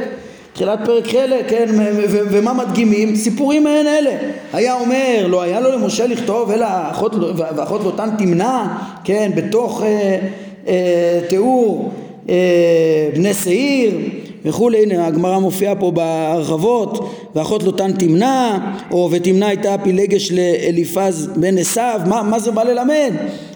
תחילת 0.56 0.80
פרק 0.86 1.08
חלק, 1.08 1.50
כן, 1.50 1.66
ומה 2.10 2.54
מדגימים? 2.54 3.16
סיפורים 3.16 3.64
מעין 3.64 3.88
אלה. 3.88 4.12
היה 4.54 4.74
אומר, 4.74 5.28
לא 5.28 5.42
היה 5.42 5.60
לו 5.60 5.72
למשה 5.72 6.08
לכתוב, 6.08 6.52
אלא 6.52 6.68
אחות, 6.92 7.16
ואחות 7.56 7.84
לוטן 7.84 8.10
תמנע, 8.18 8.68
כן, 9.04 9.32
בתוך 9.36 9.84
אה, 9.84 10.20
אה, 10.68 11.20
תיאור 11.30 11.92
אה, 12.30 13.10
בני 13.16 13.34
שעיר 13.34 13.98
וכולי, 14.46 14.84
הנה 14.84 15.08
הגמרא 15.08 15.40
מופיעה 15.40 15.76
פה 15.76 15.92
בהרחבות, 15.92 17.10
ואחות 17.36 17.64
לוטן 17.64 17.92
תמנע, 17.92 18.58
או 18.92 19.10
ותמנע 19.12 19.48
הייתה 19.48 19.74
הפילגש 19.74 20.32
לאליפז 20.32 21.30
בן 21.36 21.58
עשיו, 21.58 22.02
מה, 22.06 22.24
מה 22.24 22.40
זה 22.40 22.52
בא 22.52 22.64
ללמד? 22.64 23.12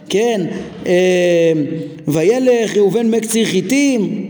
כן, 0.10 0.42
אה, 0.86 1.54
וילך 2.08 2.78
ראובן 2.78 3.12
מקציר 3.12 3.46
חיטים 3.46 4.02
אה, 4.02 4.29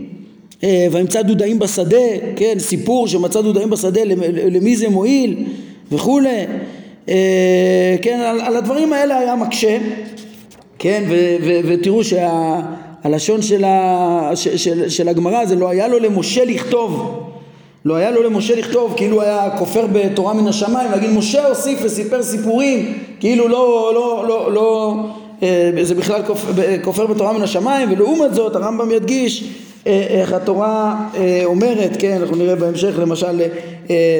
וימצא 0.62 1.22
דודאים 1.22 1.58
בשדה, 1.58 1.96
כן, 2.36 2.54
סיפור 2.58 3.08
שמצא 3.08 3.40
דודאים 3.40 3.70
בשדה 3.70 4.00
למי 4.50 4.76
זה 4.76 4.88
מועיל 4.88 5.44
וכולי, 5.92 6.44
אה, 7.08 7.96
כן, 8.02 8.20
על, 8.20 8.40
על 8.40 8.56
הדברים 8.56 8.92
האלה 8.92 9.18
היה 9.18 9.36
מקשה, 9.36 9.78
כן, 10.78 11.04
ו, 11.08 11.36
ו, 11.42 11.60
ותראו 11.64 12.00
שהלשון 12.04 13.42
של, 13.42 13.64
של, 14.34 14.56
של, 14.56 14.88
של 14.88 15.08
הגמרא 15.08 15.44
זה 15.44 15.56
לא 15.56 15.68
היה 15.68 15.88
לו 15.88 15.98
למשה 15.98 16.44
לכתוב. 16.44 17.20
לא 17.84 17.94
היה 17.94 18.10
לו 18.10 18.22
למשה 18.22 18.56
לכתוב 18.56 18.94
כאילו 18.96 19.22
היה 19.22 19.50
כופר 19.58 19.86
בתורה 19.92 20.34
מן 20.34 20.46
השמיים, 20.46 20.90
להגיד 20.90 21.10
משה 21.10 21.46
הוסיף 21.48 21.78
וסיפר 21.82 22.22
סיפורים 22.22 22.98
כאילו 23.20 23.48
לא, 23.48 23.90
לא, 23.94 24.24
לא, 24.28 24.52
לא, 24.52 24.94
אה, 25.42 25.70
זה 25.82 25.94
בכלל 25.94 26.22
כופר 26.82 27.06
בתורה 27.06 27.32
מן 27.32 27.42
השמיים 27.42 27.92
ולעומת 27.92 28.34
זאת 28.34 28.56
הרמב"ם 28.56 28.90
ידגיש 28.90 29.44
אה, 29.44 29.48
איך 29.86 30.32
התורה 30.32 30.96
אה, 31.14 31.42
אומרת, 31.44 31.90
כן, 31.98 32.16
אנחנו 32.20 32.36
נראה 32.36 32.56
בהמשך 32.56 32.98
למשל 32.98 33.42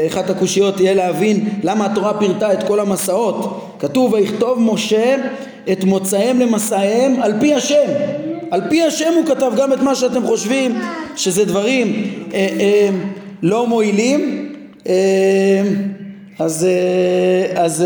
אחת 0.06 0.30
הקושיות 0.30 0.76
תהיה 0.76 0.94
להבין 0.94 1.48
למה 1.62 1.86
התורה 1.86 2.18
פירטה 2.18 2.52
את 2.52 2.62
כל 2.62 2.80
המסעות. 2.80 3.66
כתוב 3.78 4.12
ויכתוב 4.12 4.58
משה 4.60 5.16
את 5.72 5.84
מוצאיהם 5.84 6.40
למסעיהם 6.40 7.22
על 7.22 7.32
פי 7.40 7.54
השם. 7.54 7.86
על 8.50 8.60
פי 8.68 8.82
השם 8.82 9.12
הוא 9.16 9.26
כתב 9.26 9.52
גם 9.56 9.72
את 9.72 9.80
מה 9.82 9.94
שאתם 9.94 10.26
חושבים 10.26 10.78
שזה 11.16 11.44
דברים 11.44 12.12
אה, 12.34 12.48
אה, 12.60 12.88
לא 13.42 13.66
מועילים. 13.66 14.52
אה, 14.88 15.62
אז, 16.38 16.64
אה, 16.64 17.62
אז 17.64 17.84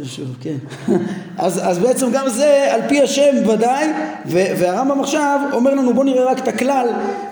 אה, 0.00 0.04
שוב, 0.04 0.36
כן. 0.40 0.56
אז, 1.38 1.60
אז 1.68 1.78
בעצם 1.78 2.10
גם 2.12 2.28
זה 2.28 2.68
על 2.70 2.80
פי 2.88 3.02
השם 3.02 3.48
ודאי, 3.48 3.86
והרמב"ם 4.26 5.00
עכשיו 5.00 5.40
אומר 5.52 5.74
לנו 5.74 5.94
בוא 5.94 6.04
נראה 6.04 6.24
רק 6.24 6.38
את 6.38 6.48
הכלל 6.48 6.88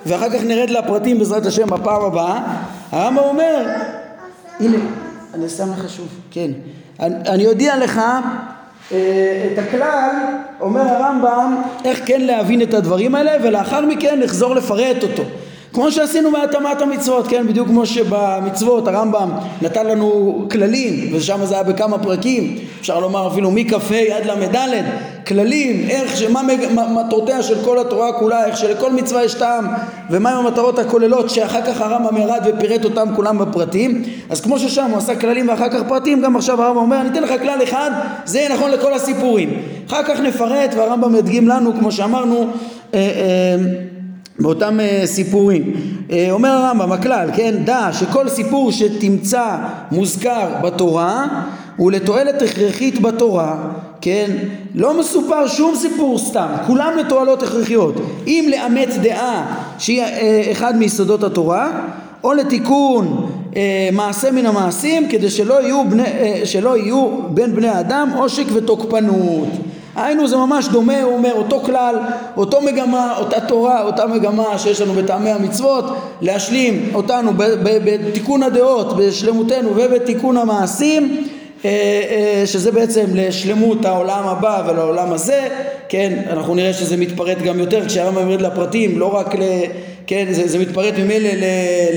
ואחר 0.07 0.31
כך 0.31 0.45
נרד 0.45 0.71
לפרטים 0.71 1.19
בעזרת 1.19 1.47
השם 1.47 1.67
בפעם 1.67 2.05
הבאה. 2.05 2.41
הרמב"ם 2.93 3.23
אומר, 3.25 3.67
הנה, 4.61 4.79
אני 5.35 5.47
אשם 5.47 5.73
לך 5.73 5.89
שוב, 5.89 6.09
כן. 6.31 6.51
אני, 7.01 7.15
אני 7.29 7.47
אודיע 7.47 7.77
לך 7.77 8.01
אה, 8.93 9.49
את 9.53 9.59
הכלל, 9.59 10.11
אומר 10.61 10.81
הרמב"ם, 10.81 11.63
איך 11.85 12.01
כן 12.07 12.21
להבין 12.21 12.63
את 12.63 12.75
הדברים 12.75 13.15
האלה 13.15 13.33
ולאחר 13.43 13.81
מכן 13.87 14.21
נחזור 14.21 14.55
לפרט 14.55 15.03
אותו. 15.03 15.23
כמו 15.79 15.93
שעשינו 15.93 16.31
בהתאמת 16.33 16.83
המצוות, 16.83 17.27
כן? 17.29 17.47
בדיוק 17.47 17.69
כמו 17.69 17.87
שבמצוות 17.87 18.89
הרמב"ם 18.89 19.31
נתן 19.63 19.87
לנו 19.87 20.47
כללים, 20.51 21.11
ושם 21.13 21.45
זה 21.45 21.55
היה 21.55 21.63
בכמה 21.63 21.99
פרקים, 21.99 22.59
אפשר 22.81 23.01
לומר 23.01 23.29
אפילו 23.29 23.51
מכ"ה 23.51 24.17
עד 24.17 24.27
ל"ד, 24.27 24.57
כללים, 25.27 25.87
איך, 25.89 26.17
שמה 26.17 26.43
מטרותיה 26.95 27.43
של 27.43 27.65
כל 27.65 27.79
התורה 27.79 28.13
כולה, 28.13 28.45
איך 28.47 28.57
שלכל 28.57 28.93
מצווה 28.93 29.25
יש 29.25 29.35
טעם, 29.35 29.67
ומהם 30.11 30.37
המטרות 30.37 30.79
הכוללות, 30.79 31.31
שאחר 31.31 31.63
כך 31.63 31.81
הרמב"ם 31.81 32.17
ירד 32.17 32.41
ופירט 32.47 32.85
אותם 32.85 33.09
כולם 33.17 33.39
בפרטים, 33.39 34.03
אז 34.31 34.41
כמו 34.41 34.59
ששם 34.59 34.91
הוא 34.91 34.99
עשה 34.99 35.17
כללים 35.17 35.49
ואחר 35.49 35.69
כך 35.69 35.83
פרטים, 35.89 36.23
גם 36.23 36.37
עכשיו 36.37 36.63
הרמב"ם 36.63 36.81
אומר, 36.81 37.01
אני 37.01 37.09
אתן 37.09 37.23
לך 37.23 37.33
כלל 37.43 37.63
אחד, 37.63 37.91
זה 38.25 38.39
יהיה 38.39 38.55
נכון 38.55 38.71
לכל 38.71 38.95
הסיפורים. 38.95 39.63
אחר 39.89 40.03
כך 40.03 40.21
נפרט, 40.21 40.75
והרמב"ם 40.77 41.15
ידגים 41.15 41.49
לנו, 41.49 41.73
כמו 41.79 41.93
שאמרנו, 41.93 42.47
אה, 42.95 42.99
אה, 42.99 43.98
באותם 44.41 44.79
uh, 44.81 45.07
סיפורים. 45.07 45.75
Uh, 46.09 46.13
אומר 46.31 46.49
הרמב"ם, 46.49 46.93
הכלל, 46.93 47.31
כן, 47.37 47.55
דע 47.65 47.89
שכל 47.93 48.29
סיפור 48.29 48.73
שתמצא 48.73 49.57
מוזכר 49.93 50.49
בתורה 50.63 51.27
הוא 51.77 51.93
לתועלת 51.93 52.43
הכרחית 52.43 53.01
בתורה, 53.01 53.57
כן, 54.01 54.31
לא 54.75 55.01
מסופר 55.01 55.49
שום 55.49 55.75
סיפור 55.77 56.19
סתם, 56.19 56.47
כולם 56.67 56.93
לתועלות 56.99 57.43
הכרחיות. 57.43 57.95
אם 58.27 58.49
לאמץ 58.51 58.97
דעה 59.03 59.57
שהיא 59.79 60.03
uh, 60.03 60.53
אחד 60.53 60.77
מיסודות 60.77 61.25
התורה, 61.25 61.71
או 62.25 62.35
לתיקון 62.35 63.31
uh, 63.51 63.57
מעשה 63.93 64.31
מן 64.31 64.47
המעשים 64.47 65.09
כדי 65.09 65.31
שלא 65.31 65.63
יהיו, 65.63 65.85
בני, 65.91 66.05
uh, 66.05 66.47
שלא 66.47 66.77
יהיו 66.77 67.09
בין 67.31 67.55
בני 67.55 67.69
האדם 67.69 68.11
עושק 68.17 68.45
ותוקפנות. 68.55 69.49
היינו 70.05 70.29
זה 70.29 70.37
ממש 70.37 70.69
דומה, 70.69 71.03
הוא 71.03 71.13
אומר, 71.13 71.33
אותו 71.33 71.61
כלל, 71.61 71.97
אותו 72.37 72.61
מגמה, 72.61 73.15
אותה 73.19 73.41
תורה, 73.41 73.83
אותה 73.83 74.07
מגמה 74.07 74.59
שיש 74.59 74.81
לנו 74.81 74.95
בטעמי 74.95 75.31
המצוות, 75.31 75.85
להשלים 76.21 76.91
אותנו 76.95 77.33
בתיקון 77.63 78.43
הדעות, 78.43 78.97
בשלמותנו 78.97 79.71
ובתיקון 79.77 80.37
המעשים, 80.37 81.25
אה, 81.65 81.71
אה, 81.71 82.47
שזה 82.47 82.73
בעצם 82.73 83.05
לשלמות 83.15 83.85
העולם 83.85 84.29
הבא 84.29 84.63
ולעולם 84.69 85.13
הזה, 85.13 85.49
כן, 85.89 86.19
אנחנו 86.31 86.55
נראה 86.55 86.73
שזה 86.73 86.97
מתפרט 86.97 87.39
גם 87.39 87.59
יותר 87.59 87.87
כשהרמב"ם 87.87 88.31
יורד 88.31 88.41
לפרטים, 88.41 88.99
לא 88.99 89.15
רק 89.15 89.35
ל... 89.35 89.43
כן, 90.07 90.27
זה, 90.31 90.49
זה 90.49 90.59
מתפרט 90.59 90.95
ממילא 90.99 91.29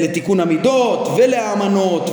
לתיקון 0.03 0.39
המידות 0.39 1.07
ולאמנות 1.15 2.09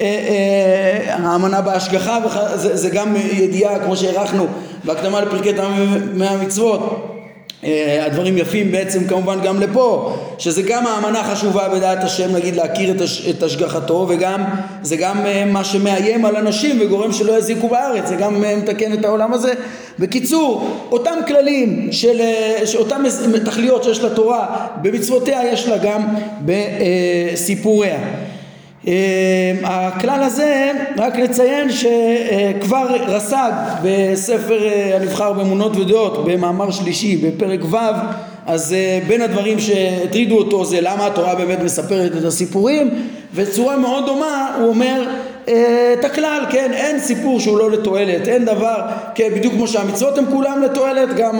ולאמנה 0.00 1.56
אה, 1.56 1.62
בהשגחה, 1.62 2.18
זה, 2.54 2.76
זה 2.76 2.90
גם 2.90 3.16
ידיעה 3.32 3.78
כמו 3.78 3.96
שהערכנו 3.96 4.46
בהקדמה 4.86 5.20
לפרקי 5.20 5.52
טעמי 5.52 6.26
המצוות 6.26 7.12
אה, 7.64 8.06
הדברים 8.06 8.38
יפים 8.38 8.72
בעצם 8.72 9.04
כמובן 9.04 9.38
גם 9.44 9.60
לפה, 9.60 10.16
שזה 10.38 10.62
גם 10.62 10.86
האמנה 10.86 11.24
חשובה 11.24 11.68
בדעת 11.68 12.04
השם, 12.04 12.36
נגיד 12.36 12.56
להכיר 12.56 12.90
את, 12.90 13.00
הש, 13.00 13.28
את 13.28 13.42
השגחתו, 13.42 14.06
וגם 14.08 14.44
זה 14.82 14.96
גם 14.96 15.26
אה, 15.26 15.44
מה 15.44 15.64
שמאיים 15.64 16.24
על 16.24 16.36
אנשים 16.36 16.78
וגורם 16.80 17.12
שלא 17.12 17.38
יזיקו 17.38 17.68
בארץ, 17.68 18.08
זה 18.08 18.16
גם 18.16 18.44
אה, 18.44 18.56
מתקן 18.56 18.92
את 18.92 19.04
העולם 19.04 19.32
הזה. 19.32 19.52
בקיצור, 19.98 20.68
אותם 20.92 21.14
כללים 21.26 21.88
של, 21.92 22.20
אותם 22.74 23.02
תכליות 23.44 23.84
שיש 23.84 24.00
לתורה 24.00 24.66
במצוותיה 24.82 25.52
יש 25.52 25.68
לה 25.68 25.78
גם 25.78 26.08
בסיפוריה. 26.44 27.98
אמ, 28.86 28.92
הכלל 29.64 30.22
הזה, 30.22 30.72
רק 30.98 31.18
לציין 31.18 31.68
שכבר 31.72 32.86
רס"ג 33.06 33.52
בספר 33.82 34.64
אה, 34.64 34.96
הנבחר 34.96 35.32
באמונות 35.32 35.76
ודעות 35.76 36.24
במאמר 36.26 36.70
שלישי 36.70 37.16
בפרק 37.16 37.60
ו' 37.70 37.76
אז 38.46 38.72
אה, 38.72 38.98
בין 39.08 39.22
הדברים 39.22 39.60
שהטרידו 39.60 40.38
אותו 40.38 40.64
זה 40.64 40.80
למה 40.80 41.06
התורה 41.06 41.34
באמת 41.34 41.58
מספרת 41.62 42.16
את 42.16 42.24
הסיפורים 42.24 42.90
וצורה 43.34 43.76
מאוד 43.76 44.06
דומה 44.06 44.56
הוא 44.60 44.68
אומר 44.68 45.08
אה, 45.48 45.94
את 45.98 46.04
הכלל, 46.04 46.46
כן, 46.50 46.70
אין 46.72 47.00
סיפור 47.00 47.40
שהוא 47.40 47.58
לא 47.58 47.70
לתועלת, 47.70 48.28
אין 48.28 48.44
דבר, 48.44 48.80
כן, 49.14 49.28
בדיוק 49.34 49.54
כמו 49.54 49.68
שהמצוות 49.68 50.18
הן 50.18 50.24
כולם 50.30 50.62
לתועלת, 50.62 51.16
גם 51.16 51.38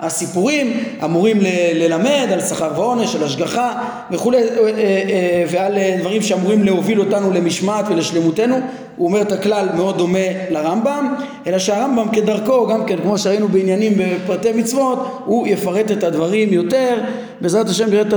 הסיפורים 0.00 0.80
אמורים 1.04 1.38
ללמד 1.74 2.28
על 2.32 2.40
שכר 2.40 2.70
ועונש, 2.76 3.14
על 3.14 3.22
השגחה 3.22 3.72
וכולי, 4.10 4.38
אה, 4.38 4.68
אה, 4.68 5.44
ועל 5.50 5.78
דברים 6.00 6.22
שאמורים 6.22 6.64
להוביל 6.64 7.00
אותנו 7.00 7.32
למשמעת 7.32 7.84
ולשלמותנו, 7.88 8.56
הוא 8.96 9.08
אומר 9.08 9.22
את 9.22 9.32
הכלל 9.32 9.68
מאוד 9.76 9.98
דומה 9.98 10.18
לרמב"ם, 10.50 11.14
אלא 11.46 11.58
שהרמב"ם 11.58 12.08
כדרכו, 12.12 12.66
גם 12.66 12.84
כן, 12.84 12.96
כמו 13.02 13.18
שראינו 13.18 13.48
בעניינים 13.48 13.92
בפרטי 13.96 14.52
מצוות, 14.52 14.98
הוא 15.24 15.46
יפרט 15.46 15.90
את 15.90 16.04
הדברים 16.04 16.52
יותר, 16.52 16.98
בעזרת 17.40 17.68
השם 17.68 17.90
נראה 17.90 18.02
את 18.02 18.12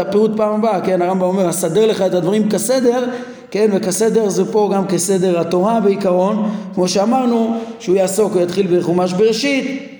הפירוט 0.00 0.36
פעם 0.36 0.54
הבאה, 0.54 0.80
כן, 0.80 1.02
הרמב"ם 1.02 1.22
אומר, 1.26 1.50
אסדר 1.50 1.86
לך 1.86 2.02
את 2.02 2.14
הדברים 2.14 2.50
כסדר 2.50 3.04
כן, 3.50 3.70
וכסדר 3.72 4.28
זה 4.28 4.52
פה 4.52 4.70
גם 4.74 4.86
כסדר 4.86 5.40
התורה 5.40 5.80
בעיקרון, 5.80 6.50
כמו 6.74 6.88
שאמרנו, 6.88 7.56
שהוא 7.78 7.96
יעסוק, 7.96 8.32
הוא 8.32 8.42
יתחיל 8.42 8.78
בחומש 8.78 9.12
בראשית, 9.12 9.66
אה, 9.66 9.95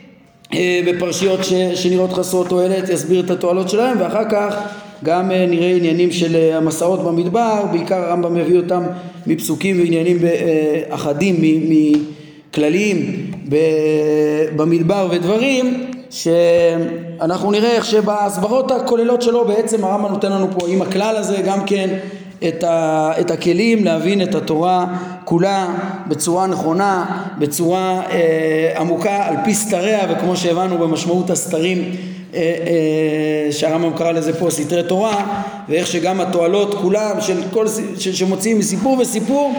בפרשיות 0.87 1.45
ש, 1.45 1.53
שנראות 1.53 2.13
חסרות 2.13 2.49
תועלת, 2.49 2.89
יסביר 2.89 3.25
את 3.25 3.31
התועלות 3.31 3.69
שלהם, 3.69 3.97
ואחר 4.01 4.31
כך 4.31 4.57
גם 5.05 5.31
אה, 5.31 5.47
נראה 5.47 5.77
עניינים 5.77 6.13
של 6.13 6.37
אה, 6.37 6.57
המסעות 6.57 7.05
במדבר, 7.05 7.65
בעיקר 7.73 7.97
הרמב"ם 7.97 8.35
מביא 8.35 8.57
אותם 8.57 8.83
מפסוקים 9.27 9.79
ועניינים 9.81 10.19
אחדים, 10.89 11.37
מכלליים 11.41 13.31
במדבר 14.57 15.09
ודברים 15.11 15.87
שאנחנו 16.11 17.51
נראה 17.51 17.73
איך 17.73 17.85
שבהסברות 17.85 18.71
הכוללות 18.71 19.23
שלו 19.23 19.45
בעצם 19.45 19.85
הרמב"ם 19.85 20.13
נותן 20.13 20.33
לנו 20.33 20.47
פה 20.59 20.69
עם 20.69 20.83
הכלל 20.83 21.17
הזה 21.17 21.37
גם 21.45 21.67
כן 21.67 21.99
את, 22.49 22.65
ה, 22.65 23.13
את 23.21 23.31
הכלים 23.31 23.85
להבין 23.85 24.23
את 24.23 24.35
התורה 24.35 24.87
כולה 25.27 25.69
בצורה 26.09 26.47
נכונה, 26.47 27.23
בצורה 27.39 28.03
אה, 28.11 28.73
עמוקה 28.77 29.27
על 29.27 29.37
פי 29.45 29.55
סתריה 29.55 30.01
וכמו 30.11 30.37
שהבנו 30.37 30.79
במשמעות 30.79 31.31
הסתרים 31.31 31.79
אה, 32.35 32.41
אה, 32.41 33.53
שהרמב"ם 33.53 33.97
קרא 33.97 34.13
לזה 34.13 34.39
פה 34.39 34.51
סתרי 34.51 34.83
תורה 34.83 35.43
ואיך 35.69 35.87
שגם 35.87 36.21
התועלות 36.21 36.75
כולם 36.75 37.21
של 37.21 37.41
כל, 37.53 37.67
ש, 37.99 38.09
שמוציאים 38.09 38.59
מסיפור 38.59 38.99
וסיפור 38.99 39.55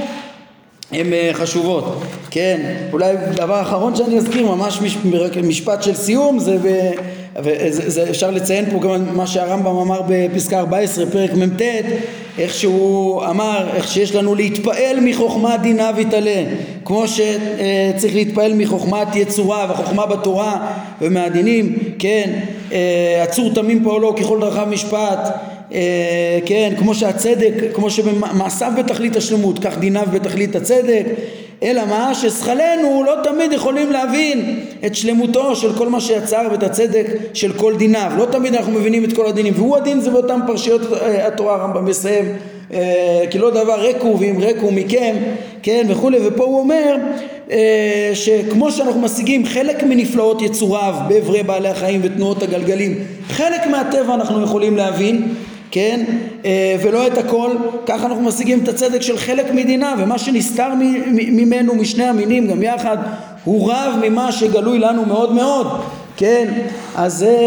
הן 0.91 1.13
אה, 1.13 1.29
חשובות, 1.33 2.01
כן, 2.31 2.75
אולי 2.93 3.15
דבר 3.35 3.61
אחרון 3.61 3.95
שאני 3.95 4.17
אזכיר, 4.17 4.45
ממש 4.45 4.81
מש, 4.81 4.97
משפט 5.43 5.83
של 5.83 5.95
סיום, 5.95 6.39
זה, 6.39 6.57
ב, 6.63 6.91
וזה, 7.39 7.89
זה, 7.89 8.09
אפשר 8.09 8.31
לציין 8.31 8.65
פה 8.71 8.79
גם 8.79 9.17
מה 9.17 9.27
שהרמב"ם 9.27 9.77
אמר 9.77 10.01
בפסקה 10.07 10.59
14, 10.59 11.05
פרק 11.05 11.33
מ"ט, 11.33 11.61
איך 12.37 12.53
שהוא 12.53 13.25
אמר, 13.25 13.67
איך 13.75 13.87
שיש 13.87 14.15
לנו 14.15 14.35
להתפעל 14.35 14.99
מחוכמת 15.01 15.61
דינה 15.61 15.91
ויתעלה, 15.95 16.43
כמו 16.85 17.03
שצריך 17.07 18.15
להתפעל 18.15 18.53
מחוכמת 18.53 19.15
יצורה 19.15 19.67
וחוכמה 19.69 20.05
בתורה 20.05 20.73
ומהדינים, 21.01 21.77
כן, 21.99 22.39
אה, 22.71 23.23
עצור 23.23 23.53
תמים 23.53 23.83
פועלו 23.83 24.15
ככל 24.15 24.39
דרכיו 24.39 24.67
משפט 24.69 25.19
אה, 25.25 25.56
כן, 26.45 26.73
כמו 26.77 26.95
שהצדק, 26.95 27.53
כמו 27.73 27.89
שבמעשיו 27.89 28.71
בתכלית 28.77 29.15
השלמות, 29.15 29.59
כך 29.59 29.77
דיניו 29.77 30.07
בתכלית 30.13 30.55
הצדק, 30.55 31.05
אלא 31.63 31.85
מה? 31.85 32.15
ששכלנו 32.15 33.03
לא 33.03 33.13
תמיד 33.23 33.51
יכולים 33.51 33.91
להבין 33.91 34.59
את 34.85 34.95
שלמותו 34.95 35.55
של 35.55 35.73
כל 35.73 35.89
מה 35.89 36.01
שיצר 36.01 36.47
ואת 36.51 36.63
הצדק 36.63 37.05
של 37.33 37.53
כל 37.53 37.77
דיניו. 37.77 38.11
לא 38.17 38.25
תמיד 38.25 38.55
אנחנו 38.55 38.71
מבינים 38.71 39.05
את 39.05 39.13
כל 39.13 39.25
הדינים, 39.25 39.53
והוא 39.55 39.77
הדין 39.77 39.99
זה 39.99 40.09
באותן 40.09 40.39
פרשיות 40.47 40.81
אה, 40.93 41.27
התורה, 41.27 41.55
הרמב"ם 41.55 41.85
מסיים, 41.85 42.25
אה, 42.73 43.23
כי 43.31 43.37
לא 43.37 43.49
דבר 43.49 43.89
רקו 43.89 44.19
ואם 44.19 44.37
רקו 44.41 44.71
מכם, 44.71 45.15
כן, 45.63 45.85
וכולי, 45.89 46.17
ופה 46.27 46.43
הוא 46.43 46.59
אומר 46.59 46.95
שכמו 48.13 48.71
שאנחנו 48.71 49.01
משיגים 49.01 49.45
חלק 49.45 49.83
מנפלאות 49.83 50.41
יצוריו 50.41 50.95
באיברי 51.07 51.43
בעלי 51.43 51.69
החיים 51.69 52.01
ותנועות 52.03 52.43
הגלגלים, 52.43 52.99
חלק 53.27 53.67
מהטבע 53.67 54.13
אנחנו 54.13 54.43
יכולים 54.43 54.77
להבין, 54.77 55.33
כן? 55.71 56.05
אה, 56.45 56.75
ולא 56.83 57.07
את 57.07 57.17
הכל, 57.17 57.51
ככה 57.85 58.05
אנחנו 58.05 58.23
משיגים 58.23 58.63
את 58.63 58.67
הצדק 58.67 59.01
של 59.01 59.17
חלק 59.17 59.53
מדינה, 59.53 59.95
ומה 59.99 60.17
שנסתר 60.17 60.67
ממנו 61.11 61.75
משני 61.75 62.03
המינים 62.03 62.47
גם 62.47 62.63
יחד, 62.63 62.97
הוא 63.43 63.71
רב 63.71 63.93
ממה 64.01 64.31
שגלוי 64.31 64.79
לנו 64.79 65.05
מאוד 65.05 65.33
מאוד, 65.33 65.67
כן? 66.17 66.53
אז 66.95 67.13
זה, 67.13 67.37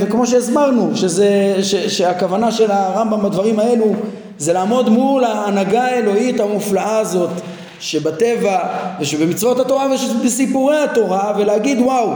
וכמו 0.00 0.26
שהסברנו, 0.26 0.96
שזה, 0.96 1.56
ש, 1.62 1.74
שהכוונה 1.74 2.52
של 2.52 2.70
הרמב"ם 2.70 3.22
בדברים 3.22 3.58
האלו 3.58 3.94
זה 4.38 4.52
לעמוד 4.52 4.88
מול 4.88 5.24
ההנהגה 5.24 5.82
האלוהית 5.82 6.40
המופלאה 6.40 6.98
הזאת 6.98 7.30
שבטבע 7.80 8.58
ושבמצוות 9.00 9.60
התורה 9.60 9.86
ושבסיפורי 9.94 10.76
התורה 10.82 11.32
ולהגיד 11.38 11.78
וואו 11.80 12.10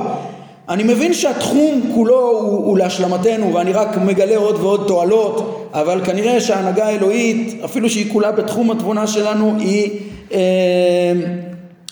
אני 0.71 0.83
מבין 0.83 1.15
שהתחום 1.15 1.91
כולו 1.95 2.31
הוא, 2.31 2.67
הוא 2.67 2.79
להשלמתנו 2.79 3.55
ואני 3.55 3.73
רק 3.73 3.97
מגלה 3.97 4.37
עוד 4.37 4.57
ועוד 4.57 4.85
תועלות 4.87 5.67
אבל 5.73 6.01
כנראה 6.05 6.41
שההנהגה 6.41 6.87
האלוהית 6.87 7.61
אפילו 7.65 7.91
שהיא 7.91 8.13
כולה 8.13 8.33
בתחום 8.33 8.71
התבונה 8.71 9.07
שלנו 9.07 9.55
היא 9.59 10.01
אה, 10.33 10.39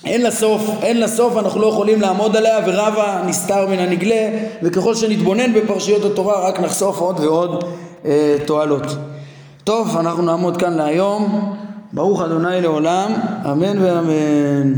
אין 0.05 0.23
לה 0.23 0.31
סוף, 0.31 0.71
אין 0.83 1.01
לה 1.01 1.09
סוף, 1.09 1.37
אנחנו 1.37 1.61
לא 1.61 1.67
יכולים 1.67 2.01
לעמוד 2.01 2.37
עליה 2.37 2.59
ורבה 2.67 3.23
נסתר 3.27 3.67
מן 3.67 3.79
הנגלה 3.79 4.29
וככל 4.63 4.95
שנתבונן 4.95 5.53
בפרשיות 5.55 6.05
התורה 6.05 6.49
רק 6.49 6.61
נחשוף 6.61 6.99
עוד 6.99 7.21
ועוד 7.21 7.65
אה, 8.05 8.37
תועלות. 8.47 8.97
טוב, 9.65 9.97
אנחנו 9.97 10.23
נעמוד 10.23 10.57
כאן 10.57 10.73
להיום. 10.73 11.55
ברוך 11.93 12.23
אדוני 12.23 12.61
לעולם, 12.61 13.13
אמן 13.53 13.79
ואמן. 13.83 14.73